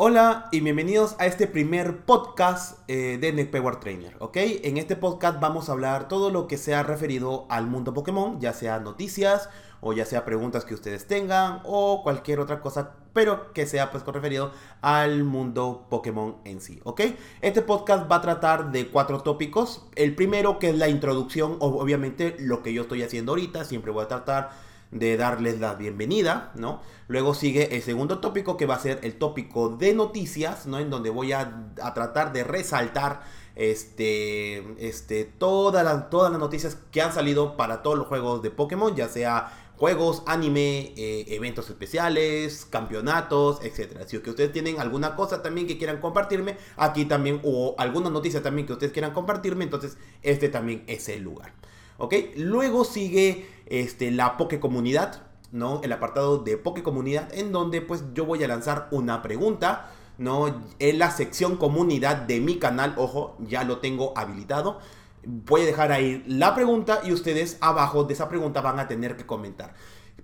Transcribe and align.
Hola 0.00 0.48
y 0.52 0.60
bienvenidos 0.60 1.16
a 1.18 1.26
este 1.26 1.48
primer 1.48 2.04
podcast 2.04 2.78
eh, 2.86 3.18
de 3.20 3.32
NetPower 3.32 3.80
Trainer, 3.80 4.14
¿ok? 4.20 4.36
En 4.62 4.76
este 4.76 4.94
podcast 4.94 5.40
vamos 5.40 5.68
a 5.68 5.72
hablar 5.72 6.06
todo 6.06 6.30
lo 6.30 6.46
que 6.46 6.56
sea 6.56 6.84
referido 6.84 7.46
al 7.50 7.66
mundo 7.66 7.92
Pokémon, 7.94 8.40
ya 8.40 8.52
sea 8.52 8.78
noticias 8.78 9.50
o 9.80 9.92
ya 9.92 10.04
sea 10.04 10.24
preguntas 10.24 10.64
que 10.64 10.74
ustedes 10.74 11.08
tengan 11.08 11.62
o 11.64 12.04
cualquier 12.04 12.38
otra 12.38 12.60
cosa, 12.60 12.92
pero 13.12 13.52
que 13.52 13.66
sea 13.66 13.90
pues 13.90 14.06
referido 14.06 14.52
al 14.82 15.24
mundo 15.24 15.88
Pokémon 15.90 16.36
en 16.44 16.60
sí, 16.60 16.78
¿ok? 16.84 17.00
Este 17.40 17.62
podcast 17.62 18.08
va 18.08 18.16
a 18.16 18.22
tratar 18.22 18.70
de 18.70 18.90
cuatro 18.90 19.22
tópicos. 19.22 19.84
El 19.96 20.14
primero 20.14 20.60
que 20.60 20.68
es 20.68 20.76
la 20.76 20.88
introducción, 20.88 21.56
obviamente 21.58 22.36
lo 22.38 22.62
que 22.62 22.72
yo 22.72 22.82
estoy 22.82 23.02
haciendo 23.02 23.32
ahorita, 23.32 23.64
siempre 23.64 23.90
voy 23.90 24.04
a 24.04 24.08
tratar 24.08 24.67
de 24.90 25.16
darles 25.16 25.60
la 25.60 25.74
bienvenida, 25.74 26.52
¿no? 26.54 26.80
Luego 27.08 27.34
sigue 27.34 27.76
el 27.76 27.82
segundo 27.82 28.18
tópico 28.18 28.56
que 28.56 28.66
va 28.66 28.76
a 28.76 28.80
ser 28.80 29.00
el 29.02 29.14
tópico 29.14 29.70
de 29.70 29.94
noticias, 29.94 30.66
¿no? 30.66 30.78
En 30.78 30.90
donde 30.90 31.10
voy 31.10 31.32
a, 31.32 31.72
tratar 31.94 32.32
de 32.32 32.44
resaltar 32.44 33.22
este, 33.54 34.86
este, 34.86 35.24
todas, 35.24 35.84
las, 35.84 36.10
todas 36.10 36.30
las 36.30 36.40
noticias 36.40 36.78
que 36.90 37.02
han 37.02 37.12
salido 37.12 37.56
para 37.56 37.82
todos 37.82 37.98
los 37.98 38.06
juegos 38.06 38.42
de 38.42 38.50
Pokémon, 38.50 38.94
ya 38.94 39.08
sea 39.08 39.52
juegos, 39.78 40.22
anime, 40.26 40.92
eh, 40.96 41.24
eventos 41.28 41.70
especiales, 41.70 42.66
campeonatos, 42.68 43.60
etc. 43.62 44.04
Si 44.06 44.18
que 44.18 44.30
ustedes 44.30 44.52
tienen 44.52 44.80
alguna 44.80 45.14
cosa 45.14 45.40
también 45.42 45.66
que 45.66 45.78
quieran 45.78 46.00
compartirme, 46.00 46.56
aquí 46.76 47.04
también, 47.04 47.40
o 47.44 47.74
alguna 47.78 48.10
noticia 48.10 48.42
también 48.42 48.66
que 48.66 48.72
ustedes 48.72 48.92
quieran 48.92 49.12
compartirme, 49.12 49.64
entonces 49.64 49.96
este 50.22 50.48
también 50.48 50.84
es 50.88 51.08
el 51.08 51.22
lugar. 51.22 51.52
¿Ok? 51.98 52.14
Luego 52.36 52.84
sigue 52.84 53.46
este, 53.66 54.10
la 54.10 54.36
Poke 54.36 54.60
Comunidad, 54.60 55.22
¿no? 55.52 55.80
El 55.82 55.92
apartado 55.92 56.38
de 56.38 56.56
Poke 56.56 56.82
Comunidad, 56.82 57.32
en 57.34 57.52
donde 57.52 57.82
pues 57.82 58.04
yo 58.14 58.24
voy 58.24 58.42
a 58.42 58.48
lanzar 58.48 58.88
una 58.90 59.20
pregunta, 59.20 59.90
¿no? 60.16 60.62
En 60.78 60.98
la 60.98 61.10
sección 61.10 61.56
comunidad 61.56 62.16
de 62.16 62.40
mi 62.40 62.58
canal, 62.58 62.94
ojo, 62.96 63.36
ya 63.40 63.64
lo 63.64 63.78
tengo 63.78 64.12
habilitado. 64.16 64.78
Voy 65.24 65.62
a 65.62 65.66
dejar 65.66 65.92
ahí 65.92 66.24
la 66.26 66.54
pregunta 66.54 67.00
y 67.04 67.12
ustedes 67.12 67.58
abajo 67.60 68.04
de 68.04 68.14
esa 68.14 68.28
pregunta 68.28 68.60
van 68.60 68.78
a 68.78 68.88
tener 68.88 69.16
que 69.16 69.26
comentar. 69.26 69.74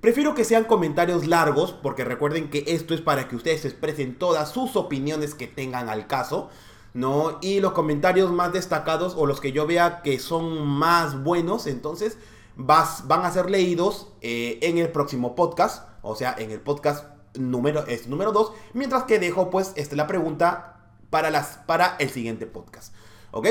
Prefiero 0.00 0.34
que 0.34 0.44
sean 0.44 0.64
comentarios 0.64 1.26
largos, 1.26 1.72
porque 1.72 2.04
recuerden 2.04 2.50
que 2.50 2.64
esto 2.68 2.94
es 2.94 3.00
para 3.00 3.26
que 3.26 3.36
ustedes 3.36 3.64
expresen 3.64 4.16
todas 4.16 4.50
sus 4.50 4.76
opiniones 4.76 5.34
que 5.34 5.46
tengan 5.46 5.88
al 5.88 6.06
caso. 6.06 6.50
¿No? 6.94 7.38
Y 7.42 7.60
los 7.60 7.72
comentarios 7.72 8.32
más 8.32 8.52
destacados 8.52 9.14
o 9.16 9.26
los 9.26 9.40
que 9.40 9.52
yo 9.52 9.66
vea 9.66 10.00
que 10.02 10.18
son 10.18 10.66
más 10.66 11.22
buenos, 11.22 11.66
entonces 11.66 12.16
vas, 12.56 13.06
van 13.06 13.24
a 13.24 13.32
ser 13.32 13.50
leídos 13.50 14.08
eh, 14.20 14.58
en 14.62 14.78
el 14.78 14.90
próximo 14.90 15.34
podcast, 15.34 15.88
o 16.02 16.14
sea, 16.14 16.34
en 16.38 16.52
el 16.52 16.60
podcast 16.60 17.06
número, 17.34 17.84
número 18.06 18.32
2, 18.32 18.52
mientras 18.74 19.04
que 19.04 19.18
dejo 19.18 19.50
pues 19.50 19.72
este, 19.74 19.96
la 19.96 20.06
pregunta 20.06 20.92
para, 21.10 21.30
las, 21.30 21.58
para 21.66 21.96
el 21.98 22.10
siguiente 22.10 22.46
podcast, 22.46 22.94
¿ok? 23.32 23.48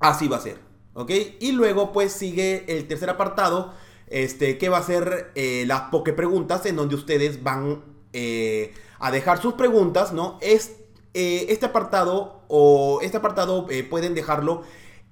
Así 0.00 0.26
va 0.28 0.38
a 0.38 0.40
ser, 0.40 0.58
¿ok? 0.94 1.10
Y 1.40 1.52
luego 1.52 1.92
pues 1.92 2.12
sigue 2.12 2.64
el 2.68 2.88
tercer 2.88 3.10
apartado, 3.10 3.74
este, 4.06 4.56
que 4.56 4.70
va 4.70 4.78
a 4.78 4.82
ser 4.82 5.30
eh, 5.34 5.64
las 5.66 5.82
poke 5.90 6.14
preguntas, 6.14 6.64
en 6.64 6.76
donde 6.76 6.94
ustedes 6.94 7.42
van 7.42 7.84
eh, 8.14 8.72
a 8.98 9.10
dejar 9.10 9.40
sus 9.40 9.54
preguntas, 9.54 10.12
¿no? 10.14 10.38
Es 10.40 10.76
este 11.14 11.66
apartado 11.66 12.41
o 12.54 13.00
este 13.00 13.16
apartado 13.16 13.66
eh, 13.70 13.82
pueden 13.82 14.14
dejarlo 14.14 14.62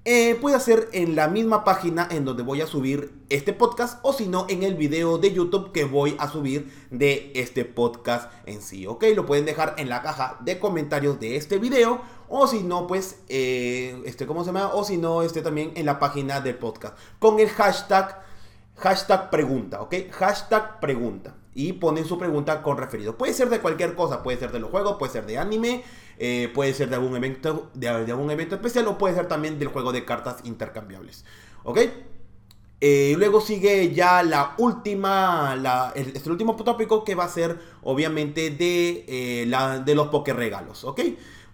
eh, 0.05 0.35
puede 0.39 0.59
ser 0.59 0.89
en 0.93 1.15
la 1.15 1.27
misma 1.27 1.63
página 1.63 2.07
en 2.11 2.23
donde 2.23 2.43
voy 2.43 2.61
a 2.61 2.67
subir 2.67 3.13
este 3.29 3.51
podcast 3.51 3.99
o 4.03 4.13
si 4.13 4.27
no 4.27 4.45
en 4.47 4.61
el 4.61 4.75
video 4.75 5.17
de 5.17 5.33
YouTube 5.33 5.71
que 5.71 5.85
voy 5.85 6.15
a 6.19 6.27
subir 6.27 6.71
de 6.91 7.31
este 7.35 7.65
podcast 7.65 8.31
en 8.45 8.61
sí, 8.61 8.87
¿ok? 8.87 9.05
Lo 9.15 9.25
pueden 9.25 9.45
dejar 9.45 9.75
en 9.77 9.89
la 9.89 10.01
caja 10.01 10.37
de 10.41 10.59
comentarios 10.59 11.19
de 11.19 11.35
este 11.35 11.57
video 11.57 12.01
o 12.29 12.47
si 12.47 12.63
no, 12.63 12.87
pues, 12.87 13.19
este, 13.27 14.25
¿cómo 14.25 14.41
se 14.41 14.47
llama? 14.47 14.73
O 14.73 14.83
si 14.83 14.97
no, 14.97 15.21
este 15.21 15.41
también 15.41 15.71
en 15.75 15.85
la 15.85 15.99
página 15.99 16.41
del 16.41 16.57
podcast 16.57 16.97
con 17.19 17.39
el 17.39 17.49
hashtag, 17.49 18.23
hashtag 18.77 19.29
pregunta, 19.29 19.81
¿ok? 19.81 19.95
Hashtag 20.11 20.79
pregunta 20.79 21.40
y 21.53 21.73
ponen 21.73 22.05
su 22.05 22.17
pregunta 22.17 22.61
con 22.61 22.77
referido. 22.77 23.17
Puede 23.17 23.33
ser 23.33 23.49
de 23.49 23.59
cualquier 23.59 23.95
cosa, 23.95 24.23
puede 24.23 24.37
ser 24.37 24.51
de 24.51 24.59
los 24.59 24.71
juegos, 24.71 24.95
puede 24.97 25.11
ser 25.11 25.25
de 25.25 25.37
anime, 25.37 25.83
eh, 26.17 26.49
puede 26.53 26.73
ser 26.73 26.89
de 26.89 26.95
algún, 26.95 27.15
evento, 27.15 27.69
de, 27.73 27.89
algún 27.89 28.31
evento 28.31 28.55
especial 28.55 28.87
o 28.87 28.97
puede 28.97 29.15
ser 29.15 29.27
también 29.27 29.59
del 29.59 29.67
juego 29.67 29.91
de 29.91 30.05
cartas 30.05 30.37
intercambiables. 30.43 31.25
¿Ok? 31.63 31.79
Eh, 32.83 33.13
luego 33.17 33.41
sigue 33.41 33.93
ya 33.93 34.23
la 34.23 34.55
última, 34.57 35.55
la, 35.55 35.93
el, 35.95 36.15
este 36.15 36.31
último 36.31 36.55
tópico 36.55 37.03
que 37.03 37.13
va 37.13 37.25
a 37.25 37.29
ser 37.29 37.59
obviamente 37.83 38.49
de, 38.49 39.05
eh, 39.07 39.45
la, 39.45 39.79
de 39.79 39.93
los 39.93 40.07
poker 40.07 40.35
regalos, 40.35 40.83
¿ok? 40.83 41.01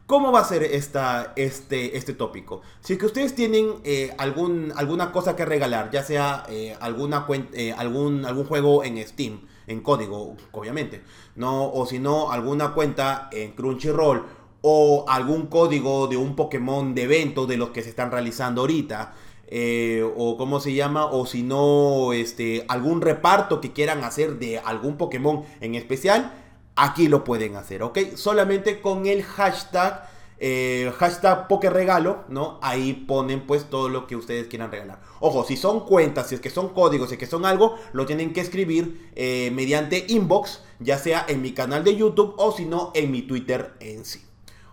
¿Cómo 0.06 0.32
va 0.32 0.40
a 0.40 0.46
ser 0.46 0.64
esta, 0.64 1.34
este, 1.36 1.98
este 1.98 2.14
tópico? 2.14 2.62
Si 2.80 2.94
es 2.94 3.00
que 3.00 3.08
ustedes 3.08 3.36
tienen 3.36 3.74
algún, 4.18 4.72
alguna 4.78 5.12
cosa 5.12 5.36
que 5.36 5.44
regalar, 5.44 5.92
ya 5.92 6.02
sea 6.02 6.46
alguna 6.80 7.28
algún, 7.76 8.26
algún 8.26 8.46
juego 8.46 8.86
en 8.86 9.06
Steam, 9.06 9.42
en 9.68 9.82
código, 9.82 10.36
obviamente, 10.52 11.04
¿no? 11.36 11.72
O 11.72 11.86
si 11.86 12.00
no, 12.00 12.32
alguna 12.32 12.74
cuenta 12.74 13.30
en 13.32 13.52
Crunchyroll 13.52 14.26
o 14.62 15.06
algún 15.08 15.48
código 15.48 16.08
de 16.08 16.18
un 16.18 16.36
Pokémon 16.36 16.96
de 16.96 17.04
evento 17.04 17.46
de 17.46 17.58
los 17.58 17.70
que 17.70 17.84
se 17.84 17.90
están 17.90 18.12
realizando 18.12 18.62
ahorita. 18.62 19.14
Eh, 19.50 20.04
o 20.18 20.36
cómo 20.36 20.60
se 20.60 20.74
llama, 20.74 21.06
o 21.06 21.26
si 21.26 21.42
no, 21.42 22.12
este, 22.12 22.66
algún 22.68 23.00
reparto 23.00 23.62
que 23.62 23.72
quieran 23.72 24.04
hacer 24.04 24.40
de 24.40 24.60
algún 24.60 24.98
Pokémon 24.98 25.44
en 25.62 25.76
especial, 25.76 26.34
aquí 26.76 27.08
lo 27.08 27.24
pueden 27.24 27.56
hacer, 27.56 27.82
¿ok? 27.82 27.98
Solamente 28.16 28.82
con 28.82 29.06
el 29.06 29.24
hashtag 29.24 30.10
eh, 30.40 30.92
hashtag 30.98 31.48
regalo, 31.72 32.24
¿no? 32.30 32.60
Ahí 32.62 32.94
ponen 32.94 33.48
pues 33.48 33.70
todo 33.70 33.90
lo 33.90 34.08
que 34.08 34.16
ustedes 34.16 34.48
quieran 34.48 34.72
regalar. 34.72 35.02
Ojo, 35.20 35.44
si 35.44 35.58
son 35.58 35.82
cuentas, 35.82 36.30
si 36.30 36.36
es 36.36 36.42
que 36.42 36.50
son 36.50 36.70
códigos, 36.70 37.10
si 37.10 37.16
es 37.16 37.20
que 37.20 37.26
son 37.26 37.46
algo, 37.46 37.76
lo 37.94 38.06
tienen 38.06 38.34
que 38.34 38.42
escribir 38.42 39.10
eh, 39.16 39.52
mediante 39.54 40.06
inbox, 40.08 40.64
ya 40.80 40.98
sea 40.98 41.26
en 41.28 41.42
mi 41.42 41.54
canal 41.54 41.84
de 41.84 41.96
YouTube 41.96 42.36
o 42.38 42.52
si 42.52 42.66
no 42.66 42.92
en 42.94 43.12
mi 43.12 43.24
Twitter 43.24 43.74
en 43.80 44.06
sí. 44.06 44.24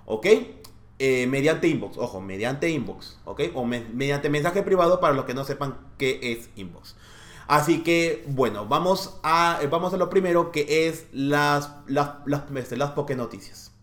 ¿Ok? 0.07 0.27
Eh, 0.99 1.27
mediante 1.27 1.67
inbox, 1.67 1.99
ojo, 1.99 2.21
mediante 2.21 2.71
inbox, 2.71 3.19
¿ok? 3.25 3.43
O 3.55 3.65
mediante 3.65 4.31
mensaje 4.31 4.63
privado 4.63 5.01
para 5.01 5.13
los 5.13 5.25
que 5.25 5.35
no 5.35 5.45
sepan 5.45 5.79
qué 5.99 6.21
es 6.23 6.51
inbox. 6.55 6.95
Así 7.47 7.83
que, 7.83 8.25
bueno, 8.29 8.67
vamos 8.67 9.19
a, 9.23 9.61
vamos 9.71 9.93
a 9.93 9.97
lo 9.97 10.09
primero 10.09 10.53
que 10.53 10.87
es 10.87 11.07
las, 11.13 11.73
las, 11.87 12.11
las, 12.27 12.45
este, 12.57 12.77
las, 12.77 12.97
las 12.97 13.17
Noticias. 13.17 13.74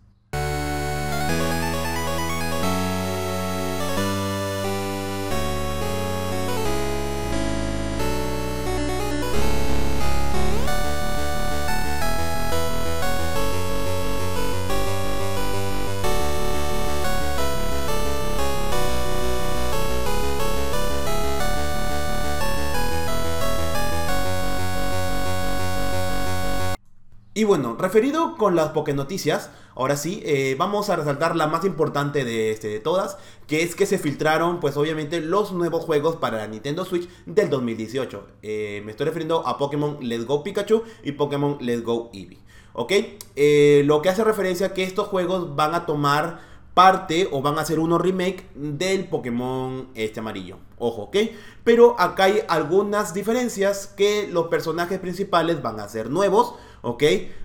Y 27.42 27.44
bueno, 27.44 27.76
referido 27.76 28.38
con 28.38 28.56
las 28.56 28.72
Noticias, 28.94 29.50
ahora 29.74 29.98
sí, 29.98 30.22
eh, 30.24 30.56
vamos 30.60 30.92
a 30.92 30.96
resaltar 30.96 31.36
la 31.36 31.48
más 31.48 31.66
importante 31.66 32.24
de, 32.24 32.52
este, 32.52 32.68
de 32.68 32.80
todas, 32.80 33.18
que 33.48 33.64
es 33.64 33.74
que 33.74 33.88
se 33.88 33.98
filtraron, 33.98 34.60
pues 34.60 34.78
obviamente, 34.78 35.22
los 35.22 35.52
nuevos 35.52 35.84
juegos 35.86 36.18
para 36.18 36.38
la 36.38 36.46
Nintendo 36.46 36.86
Switch 36.86 37.10
del 37.26 37.50
2018. 37.50 38.28
Eh, 38.44 38.84
me 38.86 38.92
estoy 38.92 39.08
refiriendo 39.08 39.48
a 39.48 39.58
Pokémon 39.58 39.98
Let's 40.02 40.28
Go 40.28 40.44
Pikachu 40.44 40.84
y 41.04 41.14
Pokémon 41.14 41.58
Let's 41.62 41.84
Go 41.84 42.12
Eevee. 42.14 42.38
¿Ok? 42.74 42.94
Eh, 43.36 43.82
lo 43.88 44.04
que 44.04 44.10
hace 44.10 44.24
referencia 44.24 44.68
a 44.68 44.74
que 44.76 44.84
estos 44.84 45.08
juegos 45.08 45.56
van 45.56 45.74
a 45.74 45.88
tomar 45.88 46.52
parte 46.74 47.28
o 47.32 47.42
van 47.42 47.58
a 47.58 47.62
hacer 47.62 47.80
unos 47.80 48.02
remake 48.02 48.48
del 48.56 49.08
Pokémon 49.08 49.90
este 49.94 50.20
amarillo. 50.20 50.58
Ojo, 50.78 51.04
¿ok? 51.04 51.18
Pero 51.64 52.00
acá 52.00 52.26
hay 52.26 52.42
algunas 52.48 53.14
diferencias 53.14 53.88
que 53.88 54.28
los 54.32 54.48
personajes 54.48 55.00
principales 55.00 55.62
van 55.62 55.80
a 55.80 55.90
ser 55.90 56.10
nuevos, 56.10 56.56
¿ok? 56.82 57.04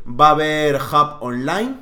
Va 0.08 0.28
a 0.28 0.30
haber 0.30 0.76
Hub 0.76 1.22
Online, 1.22 1.76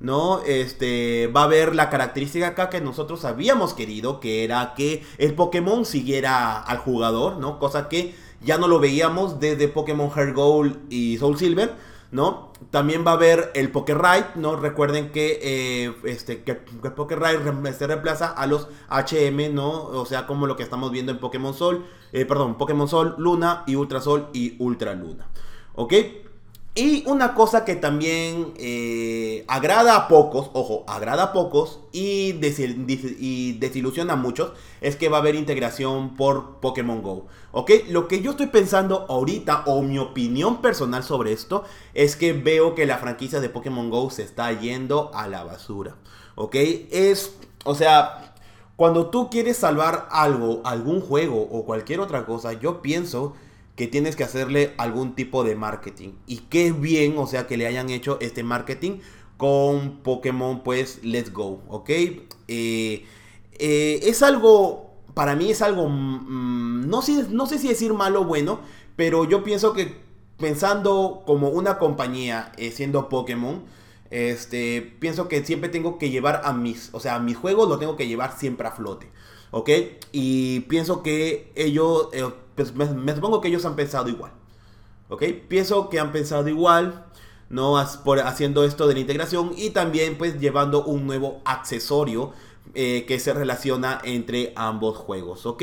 ¿no? 0.00 0.42
Este, 0.42 1.26
va 1.28 1.42
a 1.42 1.44
haber 1.44 1.74
la 1.74 1.90
característica 1.90 2.48
acá 2.48 2.70
que 2.70 2.80
nosotros 2.80 3.24
habíamos 3.24 3.74
querido, 3.74 4.20
que 4.20 4.44
era 4.44 4.74
que 4.74 5.04
el 5.18 5.34
Pokémon 5.34 5.84
siguiera 5.84 6.60
al 6.60 6.78
jugador, 6.78 7.38
¿no? 7.38 7.58
Cosa 7.58 7.88
que 7.88 8.14
ya 8.40 8.58
no 8.58 8.68
lo 8.68 8.78
veíamos 8.78 9.40
desde 9.40 9.68
Pokémon 9.68 10.10
Heart 10.10 10.34
Gold 10.34 10.78
y 10.90 11.18
Soul 11.18 11.38
Silver. 11.38 11.88
¿no? 12.10 12.52
También 12.70 13.04
va 13.06 13.12
a 13.12 13.14
haber 13.14 13.50
el 13.54 13.70
Ride, 13.72 14.26
¿no? 14.34 14.56
Recuerden 14.56 15.10
que, 15.10 15.38
eh, 15.42 15.94
este, 16.04 16.42
que, 16.42 16.52
el 16.52 17.20
Ride 17.20 17.72
se 17.74 17.86
reemplaza 17.86 18.28
a 18.28 18.46
los 18.46 18.68
HM, 18.88 19.54
¿no? 19.54 19.70
O 19.84 20.06
sea, 20.06 20.26
como 20.26 20.46
lo 20.46 20.56
que 20.56 20.62
estamos 20.62 20.90
viendo 20.90 21.12
en 21.12 21.18
Pokémon 21.18 21.54
Sol, 21.54 21.86
eh, 22.12 22.24
perdón, 22.24 22.56
Pokémon 22.56 22.88
Sol, 22.88 23.14
Luna 23.18 23.64
y 23.66 23.74
Ultra 23.74 24.00
Sol 24.00 24.28
y 24.32 24.56
Ultra 24.58 24.94
Luna, 24.94 25.28
¿ok? 25.74 25.94
Y 26.78 27.02
una 27.08 27.34
cosa 27.34 27.64
que 27.64 27.74
también 27.74 28.52
eh, 28.56 29.44
agrada 29.48 29.96
a 29.96 30.06
pocos, 30.06 30.48
ojo, 30.52 30.84
agrada 30.86 31.24
a 31.24 31.32
pocos 31.32 31.80
y, 31.90 32.36
y, 33.18 33.52
desilusiona 33.54 34.12
a 34.12 34.16
muchos, 34.16 34.52
es 34.80 34.94
que 34.94 35.08
va 35.08 35.16
a 35.16 35.20
haber 35.20 35.34
integración 35.34 36.14
por 36.14 36.60
Pokémon 36.60 37.02
Go. 37.02 37.26
¿Ok? 37.50 37.72
Lo 37.88 38.06
que 38.06 38.20
yo 38.20 38.30
estoy 38.30 38.46
pensando 38.46 39.06
ahorita, 39.08 39.64
o 39.66 39.82
mi 39.82 39.98
opinión 39.98 40.62
personal 40.62 41.02
sobre 41.02 41.32
esto, 41.32 41.64
es 41.94 42.14
que 42.14 42.32
veo 42.32 42.76
que 42.76 42.86
la 42.86 42.98
franquicia 42.98 43.40
de 43.40 43.48
Pokémon 43.48 43.90
Go 43.90 44.08
se 44.10 44.22
está 44.22 44.52
yendo 44.52 45.10
a 45.14 45.26
la 45.26 45.42
basura. 45.42 45.96
¿Ok? 46.36 46.54
Es, 46.92 47.34
o 47.64 47.74
sea, 47.74 48.36
cuando 48.76 49.10
tú 49.10 49.30
quieres 49.30 49.56
salvar 49.56 50.06
algo, 50.12 50.60
algún 50.62 51.00
juego 51.00 51.42
o 51.42 51.64
cualquier 51.64 51.98
otra 51.98 52.24
cosa, 52.24 52.52
yo 52.52 52.82
pienso 52.82 53.34
que 53.78 53.86
tienes 53.86 54.16
que 54.16 54.24
hacerle 54.24 54.74
algún 54.76 55.14
tipo 55.14 55.44
de 55.44 55.54
marketing. 55.54 56.14
Y 56.26 56.38
qué 56.50 56.72
bien, 56.72 57.16
o 57.16 57.28
sea, 57.28 57.46
que 57.46 57.56
le 57.56 57.64
hayan 57.64 57.90
hecho 57.90 58.18
este 58.20 58.42
marketing 58.42 58.98
con 59.36 59.98
Pokémon, 60.02 60.64
pues, 60.64 60.98
Let's 61.04 61.32
Go, 61.32 61.62
¿ok? 61.68 61.88
Eh, 61.88 62.26
eh, 62.48 64.00
es 64.02 64.24
algo, 64.24 64.90
para 65.14 65.36
mí 65.36 65.52
es 65.52 65.62
algo, 65.62 65.88
mm, 65.88 66.88
no, 66.88 67.02
sé, 67.02 67.26
no 67.30 67.46
sé 67.46 67.60
si 67.60 67.68
decir 67.68 67.94
malo 67.94 68.22
o 68.22 68.24
bueno, 68.24 68.58
pero 68.96 69.24
yo 69.26 69.44
pienso 69.44 69.72
que 69.74 69.94
pensando 70.38 71.22
como 71.24 71.50
una 71.50 71.78
compañía 71.78 72.50
eh, 72.56 72.72
siendo 72.72 73.08
Pokémon, 73.08 73.62
este, 74.10 74.96
pienso 74.98 75.28
que 75.28 75.44
siempre 75.44 75.68
tengo 75.68 75.98
que 75.98 76.10
llevar 76.10 76.40
a 76.42 76.52
mis, 76.52 76.90
o 76.94 76.98
sea, 76.98 77.14
a 77.14 77.20
mis 77.20 77.36
juegos 77.36 77.68
lo 77.68 77.78
tengo 77.78 77.96
que 77.96 78.08
llevar 78.08 78.36
siempre 78.36 78.66
a 78.66 78.72
flote, 78.72 79.08
¿ok? 79.50 79.70
Y 80.12 80.60
pienso 80.60 81.02
que 81.02 81.52
ellos 81.54 82.08
pues 82.58 82.74
me, 82.74 83.14
supongo 83.14 83.40
que 83.40 83.48
ellos 83.48 83.64
han 83.64 83.76
pensado 83.76 84.08
igual. 84.08 84.32
¿Ok? 85.08 85.22
Pienso 85.48 85.88
que 85.88 86.00
han 86.00 86.12
pensado 86.12 86.48
igual, 86.48 87.06
¿no? 87.48 87.76
Por, 88.04 88.18
haciendo 88.20 88.64
esto 88.64 88.86
de 88.88 88.94
la 88.94 89.00
integración 89.00 89.52
y 89.56 89.70
también 89.70 90.18
pues 90.18 90.38
llevando 90.40 90.84
un 90.84 91.06
nuevo 91.06 91.40
accesorio 91.44 92.32
eh, 92.74 93.04
que 93.06 93.20
se 93.20 93.32
relaciona 93.32 94.00
entre 94.04 94.52
ambos 94.56 94.96
juegos, 94.96 95.46
¿ok? 95.46 95.62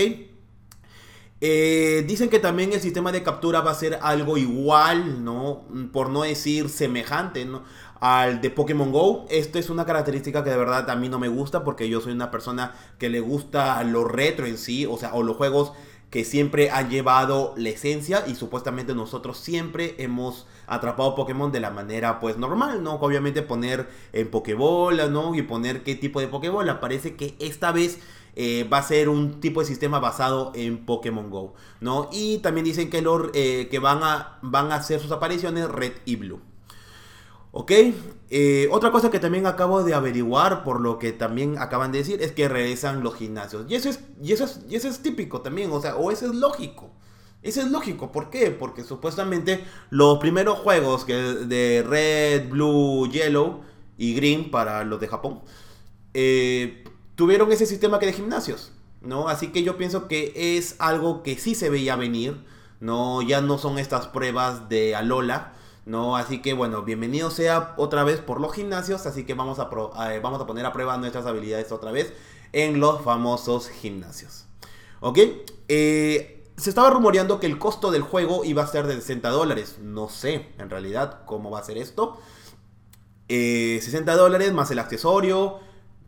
Eh, 1.42 2.06
dicen 2.08 2.30
que 2.30 2.40
también 2.40 2.72
el 2.72 2.80
sistema 2.80 3.12
de 3.12 3.22
captura 3.22 3.60
va 3.62 3.72
a 3.72 3.76
ser 3.76 4.00
algo 4.02 4.38
igual, 4.38 5.24
¿no? 5.24 5.66
Por 5.92 6.10
no 6.10 6.24
decir 6.24 6.70
semejante, 6.70 7.46
¿no? 7.46 7.64
Al 8.00 8.42
de 8.42 8.50
Pokémon 8.50 8.92
Go. 8.92 9.26
Esto 9.30 9.60
es 9.60 9.70
una 9.70 9.86
característica 9.86 10.44
que 10.44 10.50
de 10.50 10.58
verdad 10.58 10.90
a 10.90 10.96
mí 10.96 11.10
no 11.10 11.20
me 11.20 11.28
gusta 11.28 11.64
porque 11.64 11.90
yo 11.90 12.02
soy 12.02 12.14
una 12.14 12.32
persona 12.32 12.74
que 13.00 13.10
le 13.10 13.20
gusta 13.20 13.84
lo 13.84 14.04
retro 14.04 14.46
en 14.46 14.58
sí, 14.58 14.86
o 14.86 14.98
sea, 14.98 15.14
o 15.14 15.24
los 15.24 15.38
juegos 15.38 15.72
que 16.10 16.24
siempre 16.24 16.70
han 16.70 16.90
llevado 16.90 17.54
la 17.58 17.70
esencia 17.70 18.24
y 18.26 18.36
supuestamente 18.36 18.96
nosotros 18.96 19.38
siempre 19.38 19.96
hemos 19.98 20.48
atrapado 20.68 21.16
Pokémon 21.16 21.52
de 21.52 21.60
la 21.60 21.72
manera 21.72 22.20
pues 22.20 22.38
normal, 22.38 22.84
¿no? 22.84 22.96
Obviamente 22.96 23.42
poner 23.42 23.90
en 24.14 24.30
Pokébola, 24.30 25.08
¿no? 25.08 25.36
Y 25.36 25.42
poner 25.42 25.84
qué 25.84 25.96
tipo 25.96 26.22
de 26.22 26.28
Pokébola. 26.28 26.80
Parece 26.80 27.16
que 27.16 27.36
esta 27.40 27.72
vez 27.72 28.00
eh, 28.36 28.68
va 28.72 28.78
a 28.78 28.84
ser 28.84 29.10
un 29.10 29.40
tipo 29.40 29.60
de 29.60 29.66
sistema 29.66 30.00
basado 30.00 30.52
en 30.56 30.86
Pokémon 30.86 31.30
Go, 31.30 31.54
¿no? 31.82 32.10
Y 32.12 32.38
también 32.40 32.66
dicen 32.66 32.90
que, 32.90 33.04
eh, 33.34 33.68
que 33.70 33.80
van, 33.80 34.04
a, 34.04 34.40
van 34.42 34.72
a 34.72 34.76
hacer 34.76 35.00
sus 35.00 35.12
apariciones 35.12 35.70
Red 35.70 35.94
y 36.06 36.16
Blue. 36.16 36.42
¿Ok? 37.58 37.72
Eh, 38.32 38.68
otra 38.70 38.92
cosa 38.92 39.10
que 39.10 39.18
también 39.18 39.46
acabo 39.48 39.82
de 39.82 39.94
averiguar, 39.94 40.66
por 40.66 40.82
lo 40.82 41.00
que 41.00 41.14
también 41.14 41.58
acaban 41.58 41.94
de 41.94 42.00
decir, 42.00 42.22
es 42.22 42.34
que 42.34 42.50
regresan 42.50 43.02
los 43.02 43.16
gimnasios. 43.16 43.66
Y 43.70 43.76
eso 43.76 43.88
es, 43.90 44.02
y 44.22 44.34
eso 44.34 44.44
es, 44.44 44.60
y 44.70 44.76
eso 44.76 44.90
es 44.90 45.00
típico 45.00 45.40
también, 45.40 45.72
o 45.72 45.80
sea, 45.80 45.96
o 45.96 46.12
eso 46.12 46.26
es 46.26 46.36
lógico. 46.36 46.92
Eso 47.44 47.62
es 47.62 47.72
lógico, 47.72 48.12
¿por 48.12 48.30
qué? 48.30 48.52
Porque 48.52 48.84
supuestamente 48.84 49.64
los 49.90 50.18
primeros 50.18 50.60
juegos 50.60 51.06
que 51.06 51.14
de 51.14 51.82
Red, 51.88 52.50
Blue, 52.50 53.10
Yellow 53.10 53.62
y 53.98 54.16
Green 54.16 54.52
para 54.52 54.84
los 54.84 55.00
de 55.00 55.08
Japón 55.08 55.40
eh, 56.14 56.84
tuvieron 57.16 57.54
ese 57.54 57.66
sistema 57.66 58.00
que 58.00 58.08
de 58.08 58.14
gimnasios, 58.14 58.74
¿no? 59.02 59.30
Así 59.30 59.54
que 59.54 59.64
yo 59.64 59.78
pienso 59.78 60.10
que 60.10 60.58
es 60.58 60.76
algo 60.80 61.24
que 61.24 61.38
sí 61.38 61.56
se 61.56 61.70
veía 61.70 61.96
venir, 61.96 62.36
¿no? 62.82 63.22
Ya 63.22 63.40
no 63.40 63.58
son 63.58 63.80
estas 63.80 64.08
pruebas 64.08 64.68
de 64.68 64.94
Alola, 64.94 65.54
¿no? 65.86 66.18
Así 66.18 66.42
que 66.42 66.54
bueno, 66.54 66.82
bienvenido 66.82 67.30
sea 67.30 67.74
otra 67.78 68.04
vez 68.04 68.20
por 68.20 68.42
los 68.42 68.54
gimnasios, 68.54 69.06
así 69.06 69.24
que 69.24 69.34
vamos 69.34 69.60
a, 69.60 69.70
eh, 70.12 70.20
vamos 70.20 70.42
a 70.42 70.48
poner 70.48 70.66
a 70.66 70.74
prueba 70.74 70.98
nuestras 70.98 71.26
habilidades 71.26 71.72
otra 71.72 71.92
vez 71.92 72.14
en 72.54 72.80
los 72.80 73.02
famosos 73.02 73.70
gimnasios. 73.70 74.46
¿Ok? 75.00 75.20
Eh, 75.68 76.44
se 76.58 76.70
estaba 76.70 76.90
rumoreando 76.90 77.40
que 77.40 77.48
el 77.48 77.60
costo 77.60 77.92
del 77.92 78.02
juego 78.02 78.46
iba 78.46 78.64
a 78.64 78.68
ser 78.68 78.88
de 78.88 78.96
60 78.96 79.30
dólares. 79.30 79.78
No 79.82 80.10
sé, 80.10 80.48
en 80.58 80.70
realidad, 80.70 81.26
cómo 81.26 81.52
va 81.52 81.60
a 81.60 81.64
ser 81.64 81.78
esto. 81.78 82.18
60 83.28 83.30
eh, 83.30 84.16
dólares 84.16 84.54
más 84.54 84.72
el 84.72 84.80
accesorio. 84.80 85.60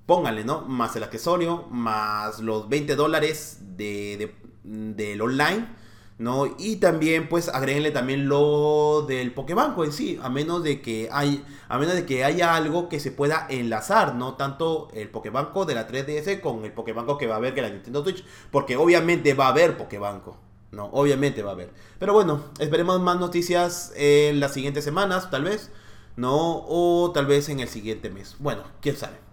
Pónganle, 0.06 0.45
¿no? 0.45 0.62
Más 0.62 0.95
el 0.95 1.03
accesorio, 1.03 1.65
más 1.69 2.39
los 2.39 2.69
20 2.69 2.95
dólares 2.95 3.57
de, 3.75 4.33
del 4.63 5.21
online 5.21 5.68
¿no? 6.17 6.55
Y 6.57 6.77
también, 6.77 7.29
pues, 7.29 7.47
agréguenle 7.49 7.91
también 7.91 8.27
lo 8.27 9.05
del 9.07 9.33
Pokébanco 9.33 9.83
en 9.83 9.91
sí, 9.91 10.19
a 10.21 10.29
menos 10.29 10.63
de 10.63 10.81
que 10.81 11.09
hay, 11.11 11.45
a 11.69 11.77
menos 11.77 11.95
de 11.95 12.05
que 12.05 12.23
haya 12.23 12.55
algo 12.55 12.89
que 12.89 12.99
se 12.99 13.11
pueda 13.11 13.45
enlazar, 13.49 14.15
¿no? 14.15 14.33
Tanto 14.35 14.89
el 14.94 15.09
Pokébanco 15.09 15.65
de 15.65 15.75
la 15.75 15.87
3DS 15.87 16.42
con 16.42 16.65
el 16.65 16.73
Pokébanco 16.73 17.18
que 17.18 17.27
va 17.27 17.35
a 17.35 17.37
haber 17.37 17.53
que 17.53 17.61
la 17.61 17.69
Nintendo 17.69 18.03
Switch, 18.03 18.23
porque 18.51 18.77
obviamente 18.77 19.33
va 19.33 19.45
a 19.47 19.49
haber 19.49 19.77
Pokébanco, 19.77 20.37
¿no? 20.71 20.85
Obviamente 20.85 21.44
va 21.44 21.51
a 21.51 21.53
haber. 21.53 21.71
Pero 21.99 22.13
bueno, 22.13 22.42
esperemos 22.59 22.99
más 22.99 23.19
noticias 23.19 23.94
en 23.95 24.39
las 24.39 24.53
siguientes 24.53 24.83
semanas, 24.83 25.30
tal 25.30 25.44
vez, 25.44 25.71
¿no? 26.15 26.65
O 26.68 27.11
tal 27.13 27.27
vez 27.27 27.49
en 27.49 27.59
el 27.59 27.68
siguiente 27.68 28.09
mes. 28.09 28.37
Bueno, 28.39 28.63
quién 28.81 28.97
sabe. 28.97 29.26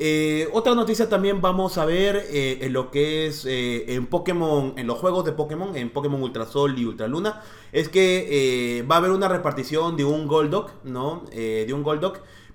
Eh, 0.00 0.48
otra 0.52 0.76
noticia 0.76 1.08
también 1.08 1.40
vamos 1.40 1.76
a 1.76 1.84
ver 1.84 2.24
eh, 2.30 2.58
en 2.60 2.72
lo 2.72 2.92
que 2.92 3.26
es 3.26 3.44
eh, 3.44 3.94
en 3.94 4.06
Pokémon, 4.06 4.74
en 4.76 4.86
los 4.86 4.96
juegos 4.96 5.24
de 5.24 5.32
Pokémon, 5.32 5.76
en 5.76 5.90
Pokémon 5.90 6.22
Ultra 6.22 6.46
Sol 6.46 6.78
y 6.78 6.84
Ultra 6.84 7.08
Luna, 7.08 7.42
es 7.72 7.88
que 7.88 8.86
va 8.88 8.94
a 8.94 8.98
haber 8.98 9.10
una 9.10 9.26
repartición 9.26 9.96
de 9.96 10.04
un 10.04 10.28
Golduck, 10.28 10.70
¿no? 10.84 11.24
de 11.32 11.72
un 11.74 11.84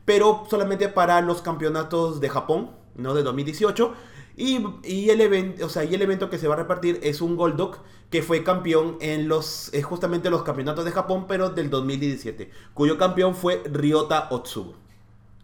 pero 0.06 0.46
solamente 0.50 0.88
para 0.88 1.20
los 1.20 1.42
campeonatos 1.42 2.22
de 2.22 2.30
Japón, 2.30 2.72
¿no? 2.96 3.14
De 3.14 3.24
2018. 3.24 3.94
Y, 4.38 5.10
el 5.10 5.22
evento, 5.22 5.66
o 5.66 5.70
sea, 5.70 5.84
y 5.84 5.94
el 5.94 6.02
evento 6.02 6.30
que 6.30 6.38
se 6.38 6.48
va 6.48 6.54
a 6.54 6.58
repartir 6.58 7.00
es 7.04 7.22
un 7.22 7.36
Golduck 7.36 7.78
que 8.10 8.24
fue 8.24 8.44
campeón 8.44 8.98
en 9.02 9.28
los 9.28 9.72
justamente 9.84 10.30
los 10.30 10.44
campeonatos 10.44 10.86
de 10.86 10.92
Japón, 10.92 11.26
pero 11.28 11.50
del 11.50 11.70
2017, 11.70 12.50
cuyo 12.74 12.98
campeón 12.98 13.36
fue 13.36 13.62
Ryota 13.66 14.28
Otsubo. 14.32 14.76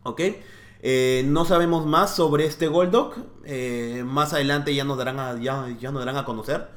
¿Ok? 0.03 0.22
Eh, 0.81 1.24
no 1.27 1.45
sabemos 1.45 1.86
más 1.86 2.15
sobre 2.15 2.45
este 2.45 2.67
Goldock. 2.67 3.17
Eh, 3.43 4.03
más 4.05 4.33
adelante 4.33 4.74
ya 4.74 4.83
nos 4.83 4.98
darán 4.98 5.19
a, 5.19 5.39
ya, 5.39 5.67
ya 5.79 5.91
nos 5.91 6.01
darán 6.05 6.17
a 6.17 6.25
conocer 6.25 6.69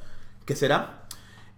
qué 0.45 0.55
será. 0.55 1.07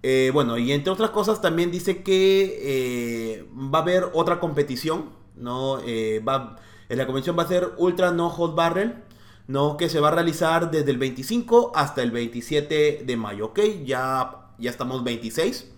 Eh, 0.04 0.30
bueno, 0.34 0.58
y 0.58 0.72
entre 0.72 0.92
otras 0.92 1.10
cosas 1.10 1.42
también 1.42 1.72
dice 1.72 2.04
que 2.04 3.48
va 3.52 3.80
a 3.80 3.82
haber 3.82 4.10
otra 4.14 4.40
competición. 4.40 5.10
¿no? 5.36 5.80
va, 6.28 6.58
en 6.88 6.98
la 6.98 7.06
convención 7.06 7.38
va 7.38 7.44
a 7.44 7.48
ser 7.48 7.74
Ultra 7.78 8.12
No 8.12 8.30
Hot 8.30 8.56
Barrel. 8.56 9.04
¿no? 9.48 9.78
Que 9.78 9.90
se 9.90 10.00
va 10.00 10.10
a 10.10 10.12
realizar 10.12 10.72
desde 10.72 10.92
el 10.92 10.98
25 10.98 11.72
hasta 11.76 12.02
el 12.04 12.12
27 12.12 13.04
de 13.06 13.18
mayo. 13.18 13.48
Ok, 13.48 13.60
ya, 13.86 14.48
ya 14.58 14.70
estamos 14.70 15.04
26. 15.04 15.72